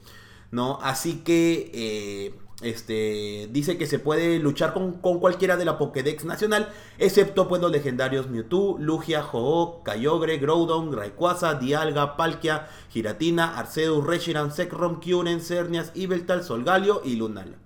¿no? 0.51 0.79
Así 0.81 1.19
que 1.23 2.33
este, 2.61 3.47
dice 3.51 3.77
que 3.77 3.85
se 3.85 3.99
puede 3.99 4.39
luchar 4.39 4.73
con, 4.73 4.93
cualquiera 5.19 5.57
de 5.57 5.65
la 5.65 5.77
Pokédex 5.77 6.25
nacional, 6.25 6.73
excepto 6.97 7.47
pues 7.47 7.61
los 7.61 7.71
legendarios 7.71 8.29
Mewtwo, 8.29 8.77
Lugia, 8.79 9.23
ho 9.31 9.83
Kyogre, 9.83 10.37
Groudon, 10.39 10.91
Rayquaza, 10.91 11.55
Dialga, 11.55 12.17
Palkia, 12.17 12.67
Giratina, 12.89 13.59
Arceus, 13.59 14.03
Reshiram, 14.03 14.51
Zekrom, 14.51 14.99
Kyurem, 14.99 15.39
Cernias, 15.39 15.91
Ibeltal, 15.93 16.43
Solgalio 16.43 17.01
y 17.05 17.15
Lunala. 17.15 17.57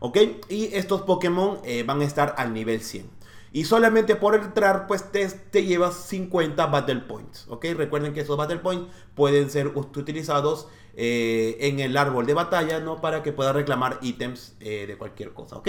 ¿Ok? 0.00 0.16
Y 0.48 0.74
estos 0.74 1.02
Pokémon 1.02 1.58
eh, 1.64 1.82
van 1.82 2.00
a 2.00 2.04
estar 2.04 2.34
al 2.38 2.54
nivel 2.54 2.80
100. 2.80 3.18
Y 3.52 3.64
solamente 3.64 4.14
por 4.14 4.34
entrar, 4.34 4.86
pues 4.86 5.10
te, 5.10 5.26
te, 5.28 5.64
llevas 5.64 5.94
50 6.06 6.66
Battle 6.66 7.00
Points. 7.00 7.46
¿Ok? 7.48 7.66
Recuerden 7.76 8.14
que 8.14 8.20
esos 8.20 8.36
Battle 8.36 8.58
Points 8.58 8.88
pueden 9.14 9.50
ser 9.50 9.68
utilizados 9.68 10.68
eh, 11.00 11.56
en 11.60 11.78
el 11.78 11.96
árbol 11.96 12.26
de 12.26 12.34
batalla, 12.34 12.80
¿no? 12.80 13.00
Para 13.00 13.22
que 13.22 13.30
pueda 13.30 13.52
reclamar 13.52 14.00
ítems 14.02 14.56
eh, 14.58 14.84
de 14.84 14.98
cualquier 14.98 15.32
cosa, 15.32 15.54
¿ok? 15.54 15.68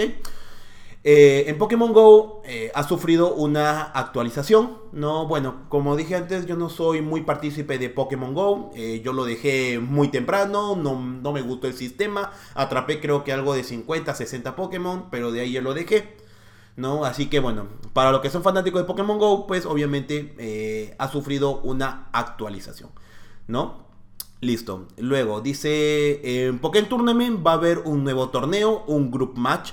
Eh, 1.04 1.44
en 1.46 1.56
Pokémon 1.56 1.92
Go 1.92 2.42
ha 2.74 2.82
sufrido 2.82 3.32
una 3.34 3.80
actualización, 3.80 4.78
¿no? 4.90 5.28
Bueno, 5.28 5.66
como 5.68 5.94
dije 5.94 6.16
antes, 6.16 6.46
yo 6.46 6.56
no 6.56 6.68
soy 6.68 7.00
muy 7.00 7.20
partícipe 7.20 7.78
de 7.78 7.90
Pokémon 7.90 8.34
Go, 8.34 8.72
yo 8.74 9.12
lo 9.12 9.24
dejé 9.24 9.78
muy 9.78 10.08
temprano, 10.08 10.74
no, 10.74 11.00
no, 11.00 11.32
me 11.32 11.42
gustó 11.42 11.68
el 11.68 11.74
sistema, 11.74 12.32
atrapé 12.54 13.00
creo 13.00 13.22
que 13.22 13.32
algo 13.32 13.54
de 13.54 13.62
50, 13.62 14.12
60 14.12 14.56
Pokémon, 14.56 15.10
pero 15.12 15.30
de 15.30 15.42
ahí 15.42 15.52
yo 15.52 15.62
lo 15.62 15.74
dejé, 15.74 16.16
¿no? 16.74 17.04
Así 17.04 17.26
que 17.26 17.38
bueno, 17.38 17.68
para 17.92 18.10
los 18.10 18.20
que 18.20 18.30
son 18.30 18.42
fanáticos 18.42 18.80
de 18.80 18.86
Pokémon 18.86 19.18
Go, 19.18 19.46
pues 19.46 19.64
obviamente 19.64 20.96
ha 20.98 21.06
sufrido 21.06 21.60
una 21.60 22.08
actualización, 22.12 22.90
¿no? 23.46 23.89
Listo. 24.40 24.86
Luego 24.96 25.42
dice, 25.42 26.46
en 26.46 26.58
Pokémon 26.60 26.88
Tournament 26.88 27.46
va 27.46 27.52
a 27.52 27.54
haber 27.54 27.78
un 27.78 28.04
nuevo 28.04 28.30
torneo, 28.30 28.84
un 28.86 29.10
group 29.10 29.36
match, 29.36 29.72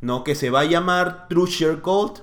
¿no? 0.00 0.22
Que 0.22 0.36
se 0.36 0.50
va 0.50 0.60
a 0.60 0.64
llamar 0.64 1.26
True 1.28 1.50
Share 1.50 1.80
Gold, 1.80 2.22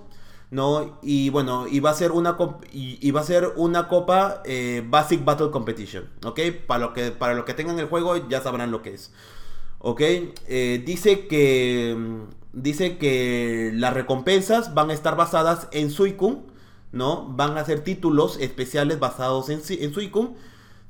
¿no? 0.51 0.99
Y 1.01 1.29
bueno, 1.31 1.67
y 1.67 1.81
va 1.81 1.89
a 1.89 1.93
ser 1.93 2.13
una, 2.13 2.37
y, 2.71 3.11
va 3.11 3.19
a 3.19 3.23
ser 3.25 3.53
una 3.57 3.89
copa 3.89 4.41
eh, 4.45 4.85
Basic 4.87 5.25
Battle 5.25 5.51
Competition, 5.51 6.07
¿ok? 6.23 6.39
Para, 6.65 6.85
lo 6.85 6.93
que, 6.93 7.13
los 7.19 7.45
que 7.45 7.53
tengan 7.53 7.77
el 7.77 7.87
juego 7.87 8.15
ya 8.29 8.39
sabrán 8.41 8.71
lo 8.71 8.81
que 8.81 8.93
es. 8.93 9.11
¿Ok? 9.79 10.01
Eh, 10.01 10.83
dice 10.85 11.27
que... 11.27 11.97
Dice 12.53 12.97
que 12.97 13.71
las 13.73 13.93
recompensas 13.93 14.73
van 14.73 14.89
a 14.89 14.93
estar 14.93 15.15
basadas 15.15 15.69
en 15.71 15.89
Suicune, 15.89 16.41
¿no? 16.91 17.25
Van 17.29 17.57
a 17.57 17.63
ser 17.63 17.81
títulos 17.81 18.37
especiales 18.41 18.99
basados 18.99 19.49
en, 19.49 19.61
en 19.69 19.93
Suicune 19.93 20.31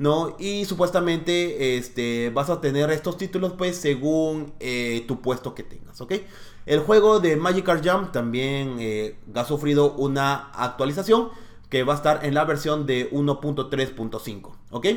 ¿no? 0.01 0.36
Y 0.39 0.65
supuestamente 0.65 1.77
este, 1.77 2.31
vas 2.31 2.50
a 2.50 2.60
tener 2.60 2.89
estos 2.89 3.17
títulos 3.17 3.53
pues 3.55 3.77
según 3.77 4.51
eh, 4.60 5.05
tu 5.08 5.22
puesto 5.22 5.53
que 5.53 5.62
tengas, 5.62 6.01
¿ok? 6.01 6.13
El 6.65 6.79
juego 6.79 7.20
de 7.20 7.36
Magikarp 7.36 7.86
Jump 7.88 8.12
también 8.12 8.77
eh, 8.79 9.20
ha 9.36 9.46
sufrido 9.46 9.93
una 9.93 10.50
actualización 10.53 11.29
que 11.70 11.84
va 11.84 11.93
a 11.93 11.98
estar 11.98 12.25
en 12.25 12.34
la 12.34 12.46
versión 12.46 12.88
de 12.88 13.12
1.3.5, 13.12 14.51
¿ok? 14.72 14.88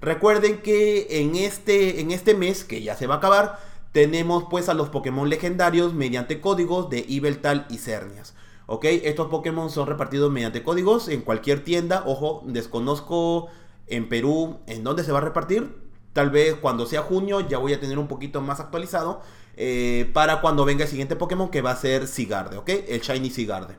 Recuerden 0.00 0.60
que 0.60 1.06
en 1.20 1.36
este, 1.36 2.00
en 2.00 2.10
este 2.10 2.34
mes, 2.34 2.64
que 2.64 2.82
ya 2.82 2.96
se 2.96 3.06
va 3.06 3.14
a 3.14 3.18
acabar, 3.18 3.60
tenemos 3.92 4.46
pues 4.50 4.68
a 4.68 4.74
los 4.74 4.88
Pokémon 4.88 5.28
legendarios 5.30 5.94
mediante 5.94 6.40
códigos 6.40 6.90
de 6.90 7.04
Ibeltal 7.08 7.64
y 7.70 7.78
Cernias. 7.78 8.34
¿Ok? 8.66 8.84
Estos 8.84 9.28
Pokémon 9.28 9.70
son 9.70 9.86
repartidos 9.86 10.30
mediante 10.30 10.62
códigos 10.62 11.08
en 11.08 11.22
cualquier 11.22 11.64
tienda. 11.64 12.02
Ojo, 12.06 12.42
desconozco 12.44 13.48
en 13.90 14.08
Perú, 14.08 14.58
¿en 14.66 14.84
dónde 14.84 15.04
se 15.04 15.12
va 15.12 15.18
a 15.18 15.22
repartir? 15.22 15.76
Tal 16.12 16.30
vez 16.30 16.54
cuando 16.54 16.86
sea 16.86 17.02
junio 17.02 17.40
ya 17.40 17.58
voy 17.58 17.72
a 17.72 17.80
tener 17.80 17.98
un 17.98 18.08
poquito 18.08 18.40
más 18.40 18.60
actualizado. 18.60 19.22
Eh, 19.56 20.08
para 20.12 20.40
cuando 20.40 20.64
venga 20.64 20.84
el 20.84 20.90
siguiente 20.90 21.16
Pokémon 21.16 21.50
que 21.50 21.62
va 21.62 21.72
a 21.72 21.76
ser 21.76 22.06
Sigarde, 22.06 22.58
¿ok? 22.58 22.70
El 22.88 23.00
Shiny 23.00 23.30
Sigarde. 23.30 23.76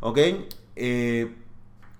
¿Ok? 0.00 0.18
Eh, 0.76 1.34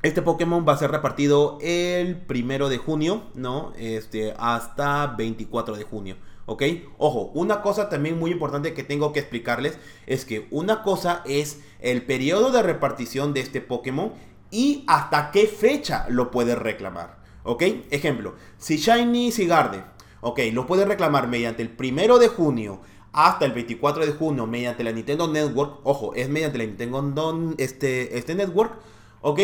este 0.03 0.23
Pokémon 0.23 0.65
va 0.67 0.75
a 0.75 0.79
ser 0.79 0.93
repartido 0.93 1.59
el 1.61 2.17
primero 2.17 2.69
de 2.69 2.79
junio, 2.79 3.25
¿no? 3.35 3.73
Este, 3.77 4.35
hasta 4.39 5.09
24 5.09 5.77
de 5.77 5.83
junio. 5.83 6.17
¿Ok? 6.47 6.63
Ojo, 6.97 7.33
una 7.35 7.61
cosa 7.61 7.89
también 7.89 8.19
muy 8.19 8.31
importante 8.31 8.73
que 8.73 8.85
tengo 8.85 9.13
que 9.13 9.21
explicarles 9.21 9.79
es 10.07 10.25
que 10.25 10.47
una 10.51 10.83
cosa 10.83 11.23
es 11.27 11.61
el 11.81 12.03
periodo 12.07 12.53
de 12.53 12.63
repartición 12.63 13.35
de 13.35 13.41
este 13.41 13.61
Pokémon 13.61 14.13
y 14.51 14.85
hasta 14.87 15.31
qué 15.31 15.47
fecha 15.47 16.07
lo 16.09 16.31
puedes 16.31 16.57
reclamar. 16.57 17.18
¿Ok? 17.49 17.63
Ejemplo, 17.91 18.35
si 18.59 18.77
Shiny 18.77 19.33
Sigarde, 19.33 19.83
ok, 20.21 20.39
lo 20.53 20.67
puede 20.67 20.85
reclamar 20.85 21.29
mediante 21.29 21.63
el 21.63 21.71
primero 21.71 22.19
de 22.19 22.29
junio 22.29 22.83
hasta 23.15 23.47
el 23.47 23.53
24 23.53 24.05
de 24.05 24.13
junio 24.13 24.47
mediante 24.47 24.85
la 24.85 24.93
Nintendo 24.93 25.29
Network, 25.29 25.81
ojo, 25.83 26.15
es 26.15 26.29
mediante 26.29 26.59
la 26.59 26.67
Nintendo 26.67 27.55
este, 27.57 28.19
este 28.19 28.35
Network, 28.35 28.75
ok, 29.23 29.41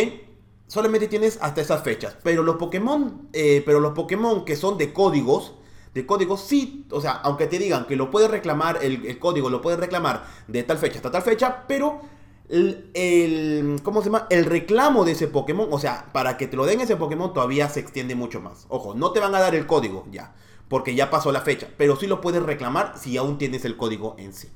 solamente 0.67 1.09
tienes 1.09 1.39
hasta 1.41 1.63
esas 1.63 1.83
fechas. 1.83 2.15
Pero 2.23 2.43
los 2.43 2.57
Pokémon, 2.57 3.31
eh, 3.33 3.63
pero 3.65 3.81
los 3.81 3.95
Pokémon 3.95 4.45
que 4.45 4.57
son 4.57 4.77
de 4.77 4.93
códigos, 4.93 5.55
de 5.95 6.05
códigos 6.05 6.43
sí, 6.43 6.87
o 6.91 7.01
sea, 7.01 7.13
aunque 7.13 7.47
te 7.47 7.59
digan 7.59 7.87
que 7.87 7.97
lo 7.97 8.11
puedes 8.11 8.31
reclamar, 8.31 8.81
el, 8.83 9.07
el 9.07 9.19
código 9.19 9.49
lo 9.49 9.63
puedes 9.63 9.81
reclamar 9.81 10.27
de 10.47 10.63
tal 10.63 10.77
fecha 10.77 10.97
hasta 10.97 11.11
tal 11.11 11.23
fecha, 11.23 11.65
pero 11.67 12.03
el, 12.49 13.81
¿cómo 13.83 14.01
se 14.01 14.07
llama? 14.07 14.27
El 14.31 14.45
reclamo 14.45 15.05
de 15.05 15.13
ese 15.13 15.29
Pokémon, 15.29 15.69
o 15.71 15.79
sea, 15.79 16.11
para 16.13 16.37
que 16.37 16.47
te 16.47 16.57
lo 16.57 16.67
den 16.67 16.81
ese 16.81 16.97
Pokémon 16.97 17.33
todavía 17.33 17.69
se 17.69 17.81
extiende 17.81 18.15
mucho 18.15 18.41
más. 18.41 18.67
Ojo, 18.69 18.95
no 18.95 19.13
te 19.13 19.21
van 19.21 19.35
a 19.35 19.41
dar 19.41 19.55
el 19.55 19.67
código 19.67 20.07
ya, 20.11 20.35
porque 20.69 20.95
ya 20.95 21.11
pasó 21.11 21.33
la 21.33 21.41
fecha, 21.41 21.69
pero 21.77 21.97
sí 21.97 22.07
lo 22.07 22.21
puedes 22.21 22.43
reclamar 22.43 22.95
si 22.99 23.17
aún 23.17 23.39
tienes 23.39 23.65
el 23.65 23.77
código 23.77 24.15
en 24.19 24.33
sí. 24.33 24.49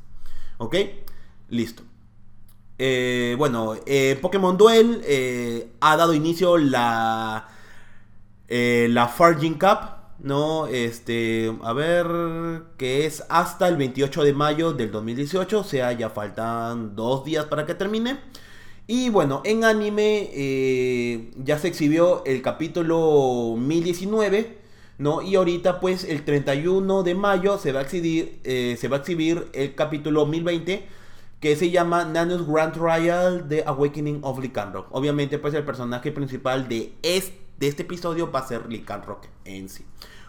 ¿Ok? 0.58 0.76
Listo. 1.48 1.82
Eh, 2.78 3.34
bueno, 3.38 3.74
eh, 3.86 4.18
Pokémon 4.20 4.56
Duel 4.56 5.02
eh, 5.04 5.72
ha 5.80 5.96
dado 5.96 6.14
inicio 6.14 6.58
la, 6.58 7.48
la 8.48 9.08
Farging 9.08 9.58
Cup, 9.58 9.97
¿no? 10.20 10.66
Este, 10.66 11.52
a 11.62 11.72
ver, 11.72 12.06
que 12.76 13.06
es 13.06 13.24
hasta 13.28 13.68
el 13.68 13.76
28 13.76 14.24
de 14.24 14.32
mayo 14.32 14.72
del 14.72 14.90
2018, 14.90 15.60
o 15.60 15.64
sea, 15.64 15.92
ya 15.92 16.10
faltan 16.10 16.96
dos 16.96 17.24
días 17.24 17.46
para 17.46 17.66
que 17.66 17.74
termine. 17.74 18.18
Y 18.86 19.10
bueno, 19.10 19.42
en 19.44 19.64
anime 19.64 20.30
eh, 20.32 21.30
ya 21.36 21.58
se 21.58 21.68
exhibió 21.68 22.24
el 22.24 22.40
capítulo 22.42 23.54
1019, 23.58 24.58
¿no? 24.98 25.22
Y 25.22 25.36
ahorita 25.36 25.78
pues 25.80 26.04
el 26.04 26.24
31 26.24 27.02
de 27.02 27.14
mayo 27.14 27.58
se 27.58 27.72
va 27.72 27.80
a 27.80 27.82
exhibir, 27.82 28.40
eh, 28.44 28.76
se 28.80 28.88
va 28.88 28.96
a 28.96 29.00
exhibir 29.00 29.48
el 29.52 29.74
capítulo 29.74 30.26
1020 30.26 30.86
que 31.40 31.54
se 31.54 31.70
llama 31.70 32.04
Nanus 32.04 32.46
Grand 32.48 32.72
Trial 32.72 33.46
The 33.48 33.64
Awakening 33.66 34.20
of 34.22 34.40
Lycanroc. 34.40 34.88
Obviamente 34.90 35.38
pues 35.38 35.54
el 35.54 35.64
personaje 35.64 36.10
principal 36.10 36.66
de 36.68 36.94
este 37.02 37.48
de 37.58 37.68
este 37.68 37.82
episodio 37.82 38.30
va 38.30 38.40
a 38.40 38.46
ser 38.46 38.70
Lycanroc 38.70 39.26
en 39.44 39.68
sí. 39.68 39.84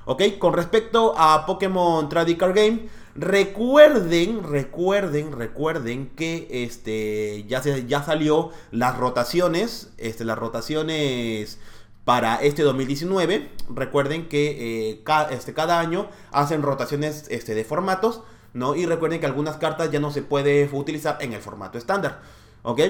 ¿Ok? 0.10 0.24
Con 0.40 0.54
respecto 0.54 1.14
a 1.16 1.46
Pokémon 1.46 2.10
Trading 2.10 2.38
Card 2.38 2.56
Game, 2.56 2.90
recuerden, 3.14 4.42
recuerden, 4.42 5.32
recuerden 5.32 6.10
que 6.16 6.48
este, 6.50 7.46
ya, 7.48 7.62
se, 7.62 7.86
ya 7.86 8.02
salió 8.02 8.50
las 8.72 8.98
rotaciones, 8.98 9.92
este, 10.00 10.26
las 10.26 10.40
rotaciones 10.40 11.60
para 12.06 12.38
este 12.38 12.64
2019. 12.64 13.52
Recuerden 13.70 14.28
que 14.30 14.90
eh, 14.90 15.04
este, 15.30 15.54
cada 15.54 15.80
año 15.80 16.10
hacen 16.32 16.64
rotaciones 16.64 17.28
este, 17.30 17.54
de 17.54 17.64
formatos, 17.64 18.24
¿no? 18.56 18.74
Y 18.74 18.88
recuerden 18.88 19.20
que 19.20 19.28
algunas 19.28 19.58
cartas 19.58 19.92
ya 19.92 20.00
no 20.00 20.10
se 20.10 20.24
puede 20.24 20.68
utilizar 20.74 21.20
en 21.22 21.34
el 21.34 21.42
formato 21.42 21.78
estándar, 21.78 22.22
¿ok? 22.64 22.82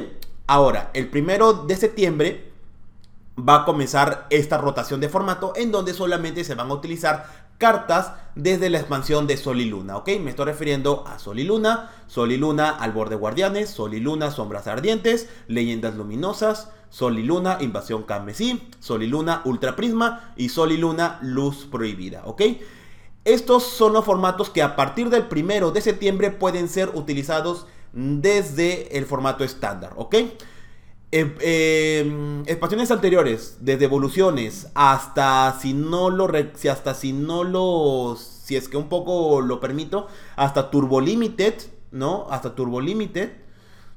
Ahora, 0.47 0.89
el 0.93 1.09
primero 1.09 1.51
de 1.51 1.75
septiembre 1.75 2.48
va 3.47 3.61
a 3.61 3.65
comenzar 3.65 4.27
esta 4.29 4.57
rotación 4.57 4.99
de 4.99 5.09
formato 5.09 5.53
en 5.55 5.71
donde 5.71 5.93
solamente 5.93 6.43
se 6.43 6.55
van 6.55 6.69
a 6.69 6.73
utilizar 6.73 7.49
cartas 7.57 8.13
desde 8.35 8.69
la 8.69 8.79
expansión 8.79 9.27
de 9.27 9.35
Sol 9.35 9.59
y 9.59 9.65
Luna, 9.65 9.97
¿ok? 9.97 10.09
Me 10.21 10.29
estoy 10.29 10.45
refiriendo 10.45 11.03
a 11.05 11.19
Sol 11.19 11.39
y 11.39 11.43
Luna, 11.43 11.91
Sol 12.07 12.31
y 12.31 12.37
Luna 12.37 12.69
al 12.69 12.93
borde 12.93 13.15
guardianes, 13.15 13.69
Sol 13.69 13.93
y 13.93 13.99
Luna 13.99 14.31
sombras 14.31 14.67
ardientes, 14.67 15.29
leyendas 15.47 15.95
luminosas, 15.95 16.71
Sol 16.89 17.19
y 17.19 17.23
Luna 17.23 17.57
invasión 17.59 18.03
carmesí, 18.03 18.61
Sol 18.79 19.03
y 19.03 19.07
Luna 19.07 19.41
ultra 19.43 19.75
prisma 19.75 20.33
y 20.37 20.49
Sol 20.49 20.71
y 20.71 20.77
Luna 20.77 21.19
luz 21.21 21.67
prohibida, 21.69 22.21
¿ok? 22.25 22.41
Estos 23.25 23.63
son 23.63 23.93
los 23.93 24.05
formatos 24.05 24.49
que 24.49 24.63
a 24.63 24.77
partir 24.77 25.09
del 25.09 25.27
primero 25.27 25.71
de 25.71 25.81
septiembre 25.81 26.31
pueden 26.31 26.69
ser 26.69 26.89
utilizados 26.93 27.67
desde 27.91 28.97
el 28.97 29.05
formato 29.05 29.43
estándar, 29.43 29.93
¿ok? 29.97 30.15
Eh, 31.11 32.43
expansiones 32.45 32.91
anteriores, 32.91 33.57
desde 33.61 33.85
evoluciones 33.85 34.69
hasta 34.75 35.57
si 35.59 35.73
no 35.73 36.11
lo 36.11 36.29
si 36.53 36.67
hasta 36.67 36.93
si 36.93 37.13
no 37.13 37.43
lo 37.43 38.15
si 38.15 38.55
es 38.55 38.69
que 38.69 38.77
un 38.77 38.89
poco 38.89 39.41
lo 39.41 39.59
permito, 39.59 40.07
hasta 40.35 40.69
Turbo 40.69 41.01
Limited, 41.01 41.55
¿no? 41.91 42.27
Hasta 42.29 42.53
Turbo 42.53 42.79
Limited, 42.79 43.31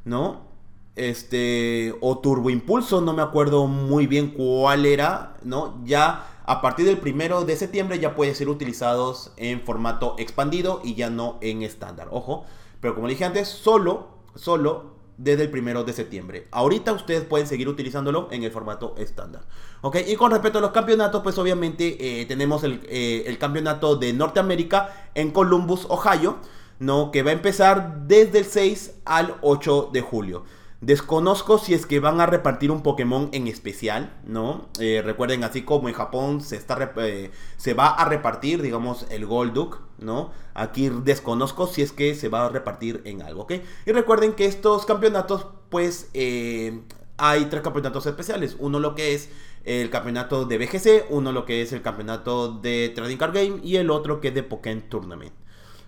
¿no? 0.07 0.53
Este 0.97 1.95
o 2.01 2.19
Turbo 2.19 2.49
Impulso, 2.49 3.03
no 3.03 3.13
me 3.13 3.23
acuerdo 3.23 3.67
muy 3.67 4.07
bien 4.07 4.29
cuál 4.31 4.87
era, 4.87 5.37
¿no? 5.43 5.81
Ya 5.85 6.41
a 6.47 6.63
partir 6.63 6.87
del 6.87 6.97
primero 6.97 7.45
de 7.45 7.57
septiembre 7.57 7.99
ya 7.99 8.15
pueden 8.17 8.35
ser 8.35 8.49
utilizados 8.49 9.33
en 9.37 9.61
formato 9.61 10.17
expandido 10.19 10.81
y 10.83 10.95
ya 10.95 11.11
no 11.11 11.37
en 11.43 11.63
estándar. 11.63 12.09
Ojo, 12.11 12.47
pero 12.81 12.95
como 12.95 13.09
dije 13.09 13.27
antes, 13.27 13.49
solo 13.49 14.13
solo 14.35 14.92
desde 15.19 15.45
el 15.45 15.51
primero 15.51 15.85
de 15.85 15.93
septiembre. 15.93 16.49
Ahorita 16.51 16.93
ustedes 16.93 17.25
pueden 17.25 17.47
seguir 17.47 17.69
utilizándolo 17.69 18.29
en 18.31 18.43
el 18.43 18.51
formato 18.51 18.95
estándar. 18.99 19.43
¿Ok? 19.81 19.99
Y 20.07 20.17
con 20.17 20.31
respecto 20.31 20.59
a 20.59 20.61
los 20.63 20.71
campeonatos, 20.71 21.23
pues 21.23 21.39
obviamente 21.39 22.21
eh, 22.21 22.27
tenemos 22.27 22.65
el, 22.65 22.81
eh, 22.85 23.25
el, 23.27 23.39
campeonato 23.39 23.97
de 23.97 24.13
Norteamérica 24.13 25.11
en 25.15 25.31
Columbus, 25.31 25.87
Ohio, 25.89 26.39
¿no? 26.79 27.11
Que 27.11 27.23
va 27.23 27.31
a 27.31 27.35
empezar 27.35 28.07
desde 28.07 28.39
el 28.39 28.45
6 28.45 29.01
al 29.05 29.37
8 29.43 29.91
de 29.93 30.01
julio. 30.01 30.45
Desconozco 30.83 31.59
si 31.59 31.75
es 31.75 31.87
que 31.87 32.01
van 32.01 32.21
a 32.21 32.27
repartir 32.27 32.73
un 32.73 32.83
Pokémon 32.83 33.29
en 33.31 33.47
especial, 33.47 34.21
¿no? 34.27 34.69
Eh, 34.81 35.01
recuerden, 35.05 35.45
así 35.45 35.63
como 35.63 35.89
en 35.89 35.95
Japón 35.95 36.41
se, 36.41 36.57
está 36.57 36.93
eh, 36.97 37.31
se 37.57 37.73
va 37.73 37.91
a 37.91 38.05
repartir, 38.05 38.61
digamos, 38.61 39.07
el 39.09 39.25
Golduck, 39.25 39.79
¿no? 39.99 40.33
Aquí 40.55 40.89
desconozco 40.89 41.69
si 41.69 41.83
es 41.83 41.93
que 41.93 42.17
se 42.17 42.29
va 42.29 42.47
a 42.47 42.49
repartir 42.49 43.01
en 43.05 43.23
algo, 43.23 43.43
¿ok? 43.43 43.53
Y 43.87 43.93
recuerden 43.93 44.33
que 44.33 44.47
estos 44.47 44.85
campeonatos, 44.85 45.47
pues, 45.71 46.11
eh, 46.15 46.83
hay 47.17 47.45
tres 47.45 47.63
campeonatos 47.63 48.07
especiales. 48.07 48.57
Uno 48.59 48.81
lo 48.81 48.97
que 48.97 49.15
es 49.15 49.31
el 49.63 49.89
campeonato 49.89 50.47
de 50.47 50.59
BGC, 50.59 51.07
uno 51.11 51.31
lo 51.31 51.45
que 51.45 51.63
es 51.63 51.73
el 51.73 51.83
campeonato 51.83 52.55
de 52.59 52.89
Trading 52.93 53.19
Card 53.19 53.35
Game 53.35 53.61
y 53.63 53.77
el 53.77 53.89
otro 53.89 54.21
que 54.21 54.29
es 54.29 54.35
de 54.35 54.43
Pokémon 54.43 54.83
Tournament, 54.89 55.33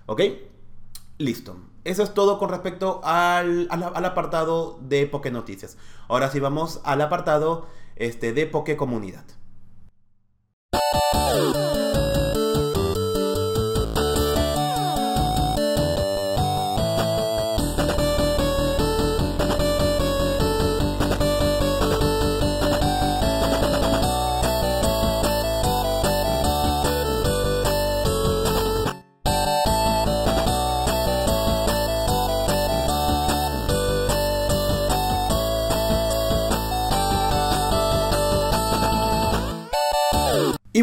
¿ok? 0.07 0.23
Listo. 1.18 1.56
Eso 1.85 2.02
es 2.02 2.14
todo 2.14 2.38
con 2.38 2.49
respecto 2.49 3.00
al, 3.04 3.68
apartado 3.71 4.78
de 4.80 5.06
Poké 5.06 5.30
Noticias. 5.30 5.76
Ahora 6.09 6.30
sí 6.30 6.40
vamos 6.40 6.80
al 6.85 7.00
apartado 7.02 7.66
este, 7.97 8.33
de 8.33 8.47
Poké 8.47 8.76
Comunidad. 8.76 9.25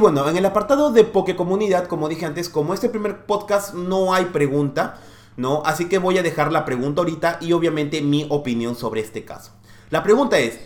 Bueno, 0.02 0.28
en 0.28 0.36
el 0.36 0.46
apartado 0.48 0.92
de 0.92 1.04
Poke 1.04 1.36
Comunidad, 1.36 1.88
como 1.88 2.10
dije 2.10 2.26
antes, 2.26 2.50
como 2.50 2.74
este 2.74 2.90
primer 2.90 3.28
podcast 3.28 3.76
no 3.76 4.16
hay 4.16 4.26
pregunta, 4.26 5.00
¿no? 5.38 5.62
Así 5.64 5.88
que 5.88 6.00
voy 6.00 6.18
a 6.18 6.24
dejar 6.24 6.52
la 6.52 6.66
pregunta 6.66 7.02
ahorita 7.02 7.38
y 7.40 7.54
obviamente 7.54 8.02
mi 8.02 8.26
opinión 8.30 8.76
sobre 8.76 9.02
este 9.02 9.24
caso. 9.24 9.52
La 9.92 10.02
pregunta 10.02 10.40
es, 10.40 10.60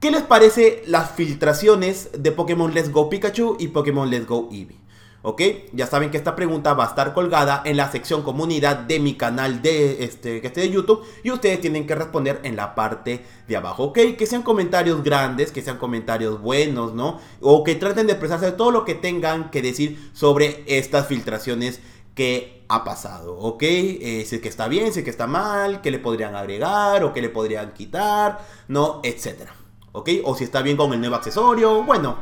¿qué 0.00 0.10
les 0.10 0.20
parece 0.20 0.82
las 0.86 1.12
filtraciones 1.12 2.10
de 2.18 2.30
Pokémon 2.30 2.74
Let's 2.74 2.92
Go 2.92 3.08
Pikachu 3.08 3.56
y 3.58 3.68
Pokémon 3.68 4.10
Let's 4.10 4.26
Go 4.26 4.50
Eevee? 4.52 4.83
¿Ok? 5.26 5.40
Ya 5.72 5.86
saben 5.86 6.10
que 6.10 6.18
esta 6.18 6.36
pregunta 6.36 6.74
va 6.74 6.84
a 6.84 6.88
estar 6.88 7.14
colgada 7.14 7.62
en 7.64 7.78
la 7.78 7.90
sección 7.90 8.20
comunidad 8.20 8.76
de 8.76 9.00
mi 9.00 9.14
canal 9.14 9.62
de, 9.62 10.04
este, 10.04 10.42
que 10.42 10.48
esté 10.48 10.60
de 10.60 10.70
YouTube 10.70 11.02
y 11.22 11.30
ustedes 11.30 11.62
tienen 11.62 11.86
que 11.86 11.94
responder 11.94 12.40
en 12.42 12.56
la 12.56 12.74
parte 12.74 13.24
de 13.48 13.56
abajo, 13.56 13.84
¿ok? 13.84 13.98
Que 14.18 14.26
sean 14.26 14.42
comentarios 14.42 15.02
grandes, 15.02 15.50
que 15.50 15.62
sean 15.62 15.78
comentarios 15.78 16.42
buenos, 16.42 16.92
¿no? 16.92 17.20
O 17.40 17.64
que 17.64 17.74
traten 17.74 18.06
de 18.06 18.12
expresarse 18.12 18.52
todo 18.52 18.70
lo 18.70 18.84
que 18.84 18.94
tengan 18.94 19.50
que 19.50 19.62
decir 19.62 20.10
sobre 20.12 20.62
estas 20.66 21.06
filtraciones 21.06 21.80
que 22.14 22.66
ha 22.68 22.84
pasado, 22.84 23.38
¿ok? 23.38 23.62
Eh, 23.62 24.24
si 24.26 24.36
es 24.36 24.42
que 24.42 24.50
está 24.50 24.68
bien, 24.68 24.92
si 24.92 24.98
es 24.98 25.04
que 25.04 25.10
está 25.10 25.26
mal, 25.26 25.80
qué 25.80 25.90
le 25.90 26.00
podrían 26.00 26.36
agregar 26.36 27.02
o 27.02 27.14
qué 27.14 27.22
le 27.22 27.30
podrían 27.30 27.72
quitar, 27.72 28.44
¿no? 28.68 29.00
Etcétera, 29.02 29.54
¿ok? 29.92 30.10
O 30.24 30.34
si 30.34 30.44
está 30.44 30.60
bien 30.60 30.76
con 30.76 30.92
el 30.92 31.00
nuevo 31.00 31.16
accesorio, 31.16 31.82
bueno, 31.82 32.18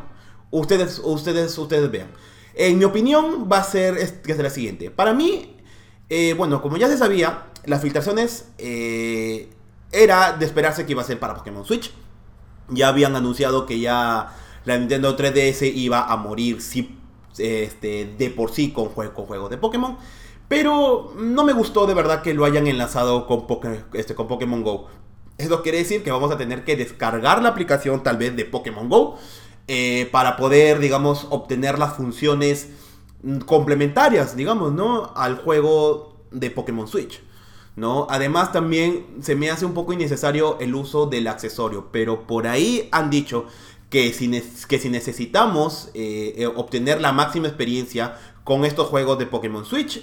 ustedes, 0.53 1.01
ustedes, 1.03 1.59
ustedes 1.59 1.91
vean. 1.91 2.09
En 2.55 2.79
mi 2.79 2.85
opinión, 2.85 3.49
va 3.51 3.59
a 3.59 3.65
ser 3.65 4.23
que 4.23 4.33
es 4.33 4.39
la 4.39 4.51
siguiente. 4.51 4.91
Para 4.91 5.13
mí, 5.15 5.57
eh, 6.09 6.35
bueno, 6.35 6.61
como 6.61 6.77
ya 6.77 6.89
se 6.89 6.99
sabía, 6.99 7.47
las 7.65 7.81
filtraciones 7.81 8.49
eh, 8.59 9.49
era 9.91 10.33
de 10.33 10.45
esperarse 10.45 10.85
que 10.85 10.93
iba 10.93 11.03
a 11.03 11.07
ser 11.07 11.19
para 11.19 11.35
Pokémon 11.35 11.65
Switch. 11.65 11.93
Ya 12.69 12.89
habían 12.89 13.17
anunciado 13.17 13.67
que 13.67 13.81
ya 13.81 14.37
la 14.65 14.79
Nintendo 14.79 15.17
3DS 15.17 15.73
iba 15.75 16.05
a 16.05 16.17
morir 16.17 16.59
este, 17.39 18.15
de 18.19 18.31
por 18.31 18.53
sí 18.53 18.73
con, 18.73 18.89
con 18.89 19.27
juegos 19.27 19.51
de 19.51 19.59
Pokémon. 19.59 19.97
Pero 20.49 21.15
no 21.17 21.45
me 21.45 21.55
gustó 21.55 21.87
de 21.87 21.95
verdad 21.95 22.21
que 22.21 22.35
lo 22.35 22.45
hayan 22.45 22.67
enlazado 22.67 23.27
con, 23.27 23.47
este, 23.95 24.15
con 24.15 24.29
Pokémon 24.29 24.63
Go. 24.63 24.89
Eso 25.39 25.63
quiere 25.63 25.79
decir 25.79 26.03
que 26.03 26.11
vamos 26.11 26.31
a 26.31 26.37
tener 26.37 26.65
que 26.65 26.77
descargar 26.77 27.43
la 27.43 27.49
aplicación 27.49 28.03
tal 28.03 28.19
vez 28.19 28.37
de 28.37 28.45
Pokémon 28.45 28.89
Go 28.89 29.19
eh, 29.69 30.09
para 30.11 30.37
poder, 30.37 30.79
digamos, 30.79 31.27
obtener 31.31 31.79
las 31.79 31.95
funciones 31.95 32.71
complementarias, 33.47 34.37
digamos, 34.37 34.73
¿no? 34.73 35.13
Al 35.15 35.37
juego 35.37 36.17
de 36.31 36.51
Pokémon 36.51 36.89
Switch. 36.89 37.21
¿no? 37.75 38.07
Además 38.11 38.53
también 38.53 39.07
se 39.23 39.35
me 39.35 39.51
hace 39.51 39.65
un 39.65 39.73
poco 39.73 39.93
innecesario 39.93 40.59
el 40.61 40.75
uso 40.75 41.07
del 41.07 41.27
accesorio, 41.27 41.89
pero 41.91 42.27
por 42.27 42.47
ahí 42.47 42.89
han 42.93 43.09
dicho 43.09 43.47
que 43.89 44.13
si, 44.13 44.31
que 44.69 44.79
si 44.79 44.91
necesitamos 44.91 45.91
eh, 45.95 46.35
eh, 46.37 46.47
obtener 46.47 47.01
la 47.01 47.13
máxima 47.13 47.49
experiencia 47.49 48.19
con 48.45 48.65
estos 48.67 48.89
juegos 48.89 49.19
de 49.19 49.27
Pokémon 49.27 49.65
Switch, 49.65 50.03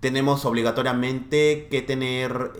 tenemos 0.00 0.44
obligatoriamente 0.44 1.68
que 1.70 1.82
tener 1.82 2.52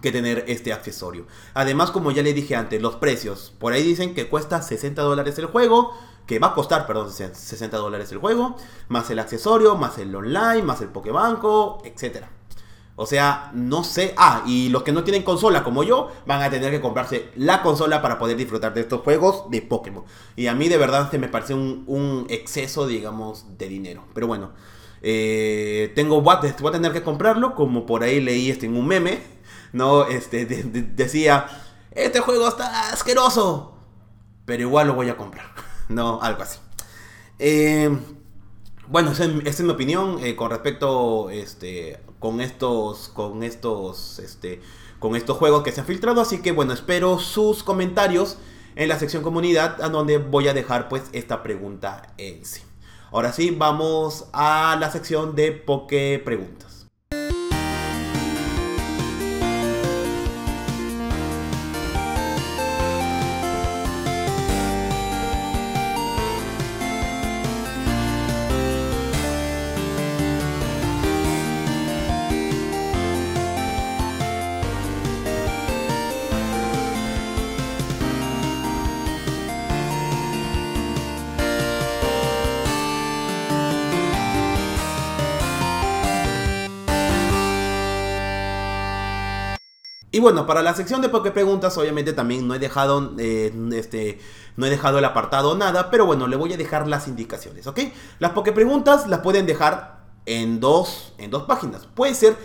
que 0.00 0.12
tener 0.12 0.44
este 0.48 0.72
accesorio. 0.72 1.26
Además, 1.54 1.90
como 1.90 2.10
ya 2.10 2.22
le 2.22 2.32
dije 2.32 2.56
antes, 2.56 2.80
los 2.80 2.96
precios. 2.96 3.52
Por 3.58 3.72
ahí 3.72 3.82
dicen 3.82 4.14
que 4.14 4.28
cuesta 4.28 4.62
60 4.62 5.02
dólares 5.02 5.38
el 5.38 5.46
juego. 5.46 5.92
Que 6.26 6.38
va 6.38 6.48
a 6.48 6.54
costar, 6.54 6.86
perdón, 6.86 7.10
60 7.10 7.76
dólares 7.76 8.12
el 8.12 8.18
juego. 8.18 8.56
Más 8.88 9.10
el 9.10 9.18
accesorio, 9.18 9.76
más 9.76 9.98
el 9.98 10.14
online, 10.14 10.62
más 10.62 10.80
el 10.80 10.88
Pokébanco, 10.88 11.82
etc. 11.84 12.24
O 12.94 13.06
sea, 13.06 13.50
no 13.54 13.82
sé. 13.82 14.14
Ah, 14.16 14.44
y 14.46 14.68
los 14.68 14.82
que 14.82 14.92
no 14.92 15.02
tienen 15.02 15.22
consola 15.22 15.64
como 15.64 15.82
yo 15.82 16.12
van 16.26 16.42
a 16.42 16.50
tener 16.50 16.70
que 16.70 16.80
comprarse 16.80 17.30
la 17.34 17.62
consola 17.62 18.02
para 18.02 18.18
poder 18.18 18.36
disfrutar 18.36 18.74
de 18.74 18.82
estos 18.82 19.00
juegos 19.00 19.50
de 19.50 19.62
Pokémon. 19.62 20.04
Y 20.36 20.46
a 20.46 20.54
mí 20.54 20.68
de 20.68 20.76
verdad 20.76 21.10
se 21.10 21.18
me 21.18 21.28
parece 21.28 21.54
un, 21.54 22.26
exceso, 22.28 22.86
digamos, 22.86 23.46
de 23.58 23.68
dinero. 23.68 24.04
Pero 24.14 24.26
bueno, 24.26 24.50
eh, 25.02 25.90
tengo, 25.96 26.20
voy 26.20 26.36
a 26.36 26.72
tener 26.72 26.92
que 26.92 27.02
comprarlo. 27.02 27.54
Como 27.54 27.86
por 27.86 28.04
ahí 28.04 28.20
leí 28.20 28.50
este 28.50 28.66
en 28.66 28.76
un 28.76 28.86
meme 28.86 29.39
no, 29.72 30.06
este, 30.06 30.46
decía, 30.46 31.46
este 31.92 32.20
juego 32.20 32.48
está 32.48 32.90
asqueroso, 32.92 33.74
pero 34.44 34.62
igual 34.62 34.88
lo 34.88 34.94
voy 34.94 35.08
a 35.08 35.16
comprar. 35.16 35.46
no, 35.88 36.20
algo 36.22 36.42
así. 36.42 36.58
Eh, 37.38 37.96
bueno, 38.88 39.12
esa, 39.12 39.24
es 39.24 39.60
mi 39.60 39.70
opinión 39.70 40.18
eh, 40.22 40.34
con 40.34 40.50
respecto, 40.50 41.30
este, 41.30 42.00
con 42.18 42.40
estos, 42.40 43.08
con 43.08 43.42
estos, 43.42 44.18
este, 44.18 44.60
con 44.98 45.14
estos 45.14 45.36
juegos 45.36 45.62
que 45.62 45.72
se 45.72 45.80
han 45.80 45.86
filtrado. 45.86 46.20
Así 46.20 46.42
que 46.42 46.52
bueno, 46.52 46.72
espero 46.72 47.18
sus 47.18 47.62
comentarios 47.62 48.38
en 48.76 48.88
la 48.88 48.98
sección 48.98 49.22
comunidad, 49.22 49.80
a 49.82 49.88
donde 49.88 50.18
voy 50.18 50.48
a 50.48 50.54
dejar 50.54 50.88
pues 50.88 51.04
esta 51.12 51.42
pregunta 51.42 52.14
en 52.18 52.44
sí. 52.44 52.62
Ahora 53.12 53.32
sí, 53.32 53.50
vamos 53.50 54.26
a 54.32 54.76
la 54.78 54.90
sección 54.90 55.34
de 55.34 55.52
Poke 55.52 56.20
Preguntas. 56.24 56.79
Y 90.20 90.22
bueno, 90.22 90.46
para 90.46 90.60
la 90.60 90.74
sección 90.74 91.00
de 91.00 91.08
Poké 91.08 91.30
Preguntas, 91.30 91.78
obviamente 91.78 92.12
también 92.12 92.46
no 92.46 92.54
he 92.54 92.58
dejado 92.58 93.14
eh, 93.18 93.50
este, 93.72 94.18
no 94.54 94.66
he 94.66 94.68
dejado 94.68 94.98
el 94.98 95.04
apartado 95.06 95.56
nada, 95.56 95.90
pero 95.90 96.04
bueno, 96.04 96.26
le 96.26 96.36
voy 96.36 96.52
a 96.52 96.58
dejar 96.58 96.86
las 96.88 97.08
indicaciones, 97.08 97.66
¿ok? 97.66 97.80
Las 98.18 98.32
Poké 98.32 98.52
Preguntas 98.52 99.06
las 99.06 99.20
pueden 99.20 99.46
dejar 99.46 100.00
en 100.26 100.60
dos, 100.60 101.14
en 101.16 101.30
dos 101.30 101.44
páginas. 101.44 101.86
Puede 101.86 102.14
ser 102.14 102.36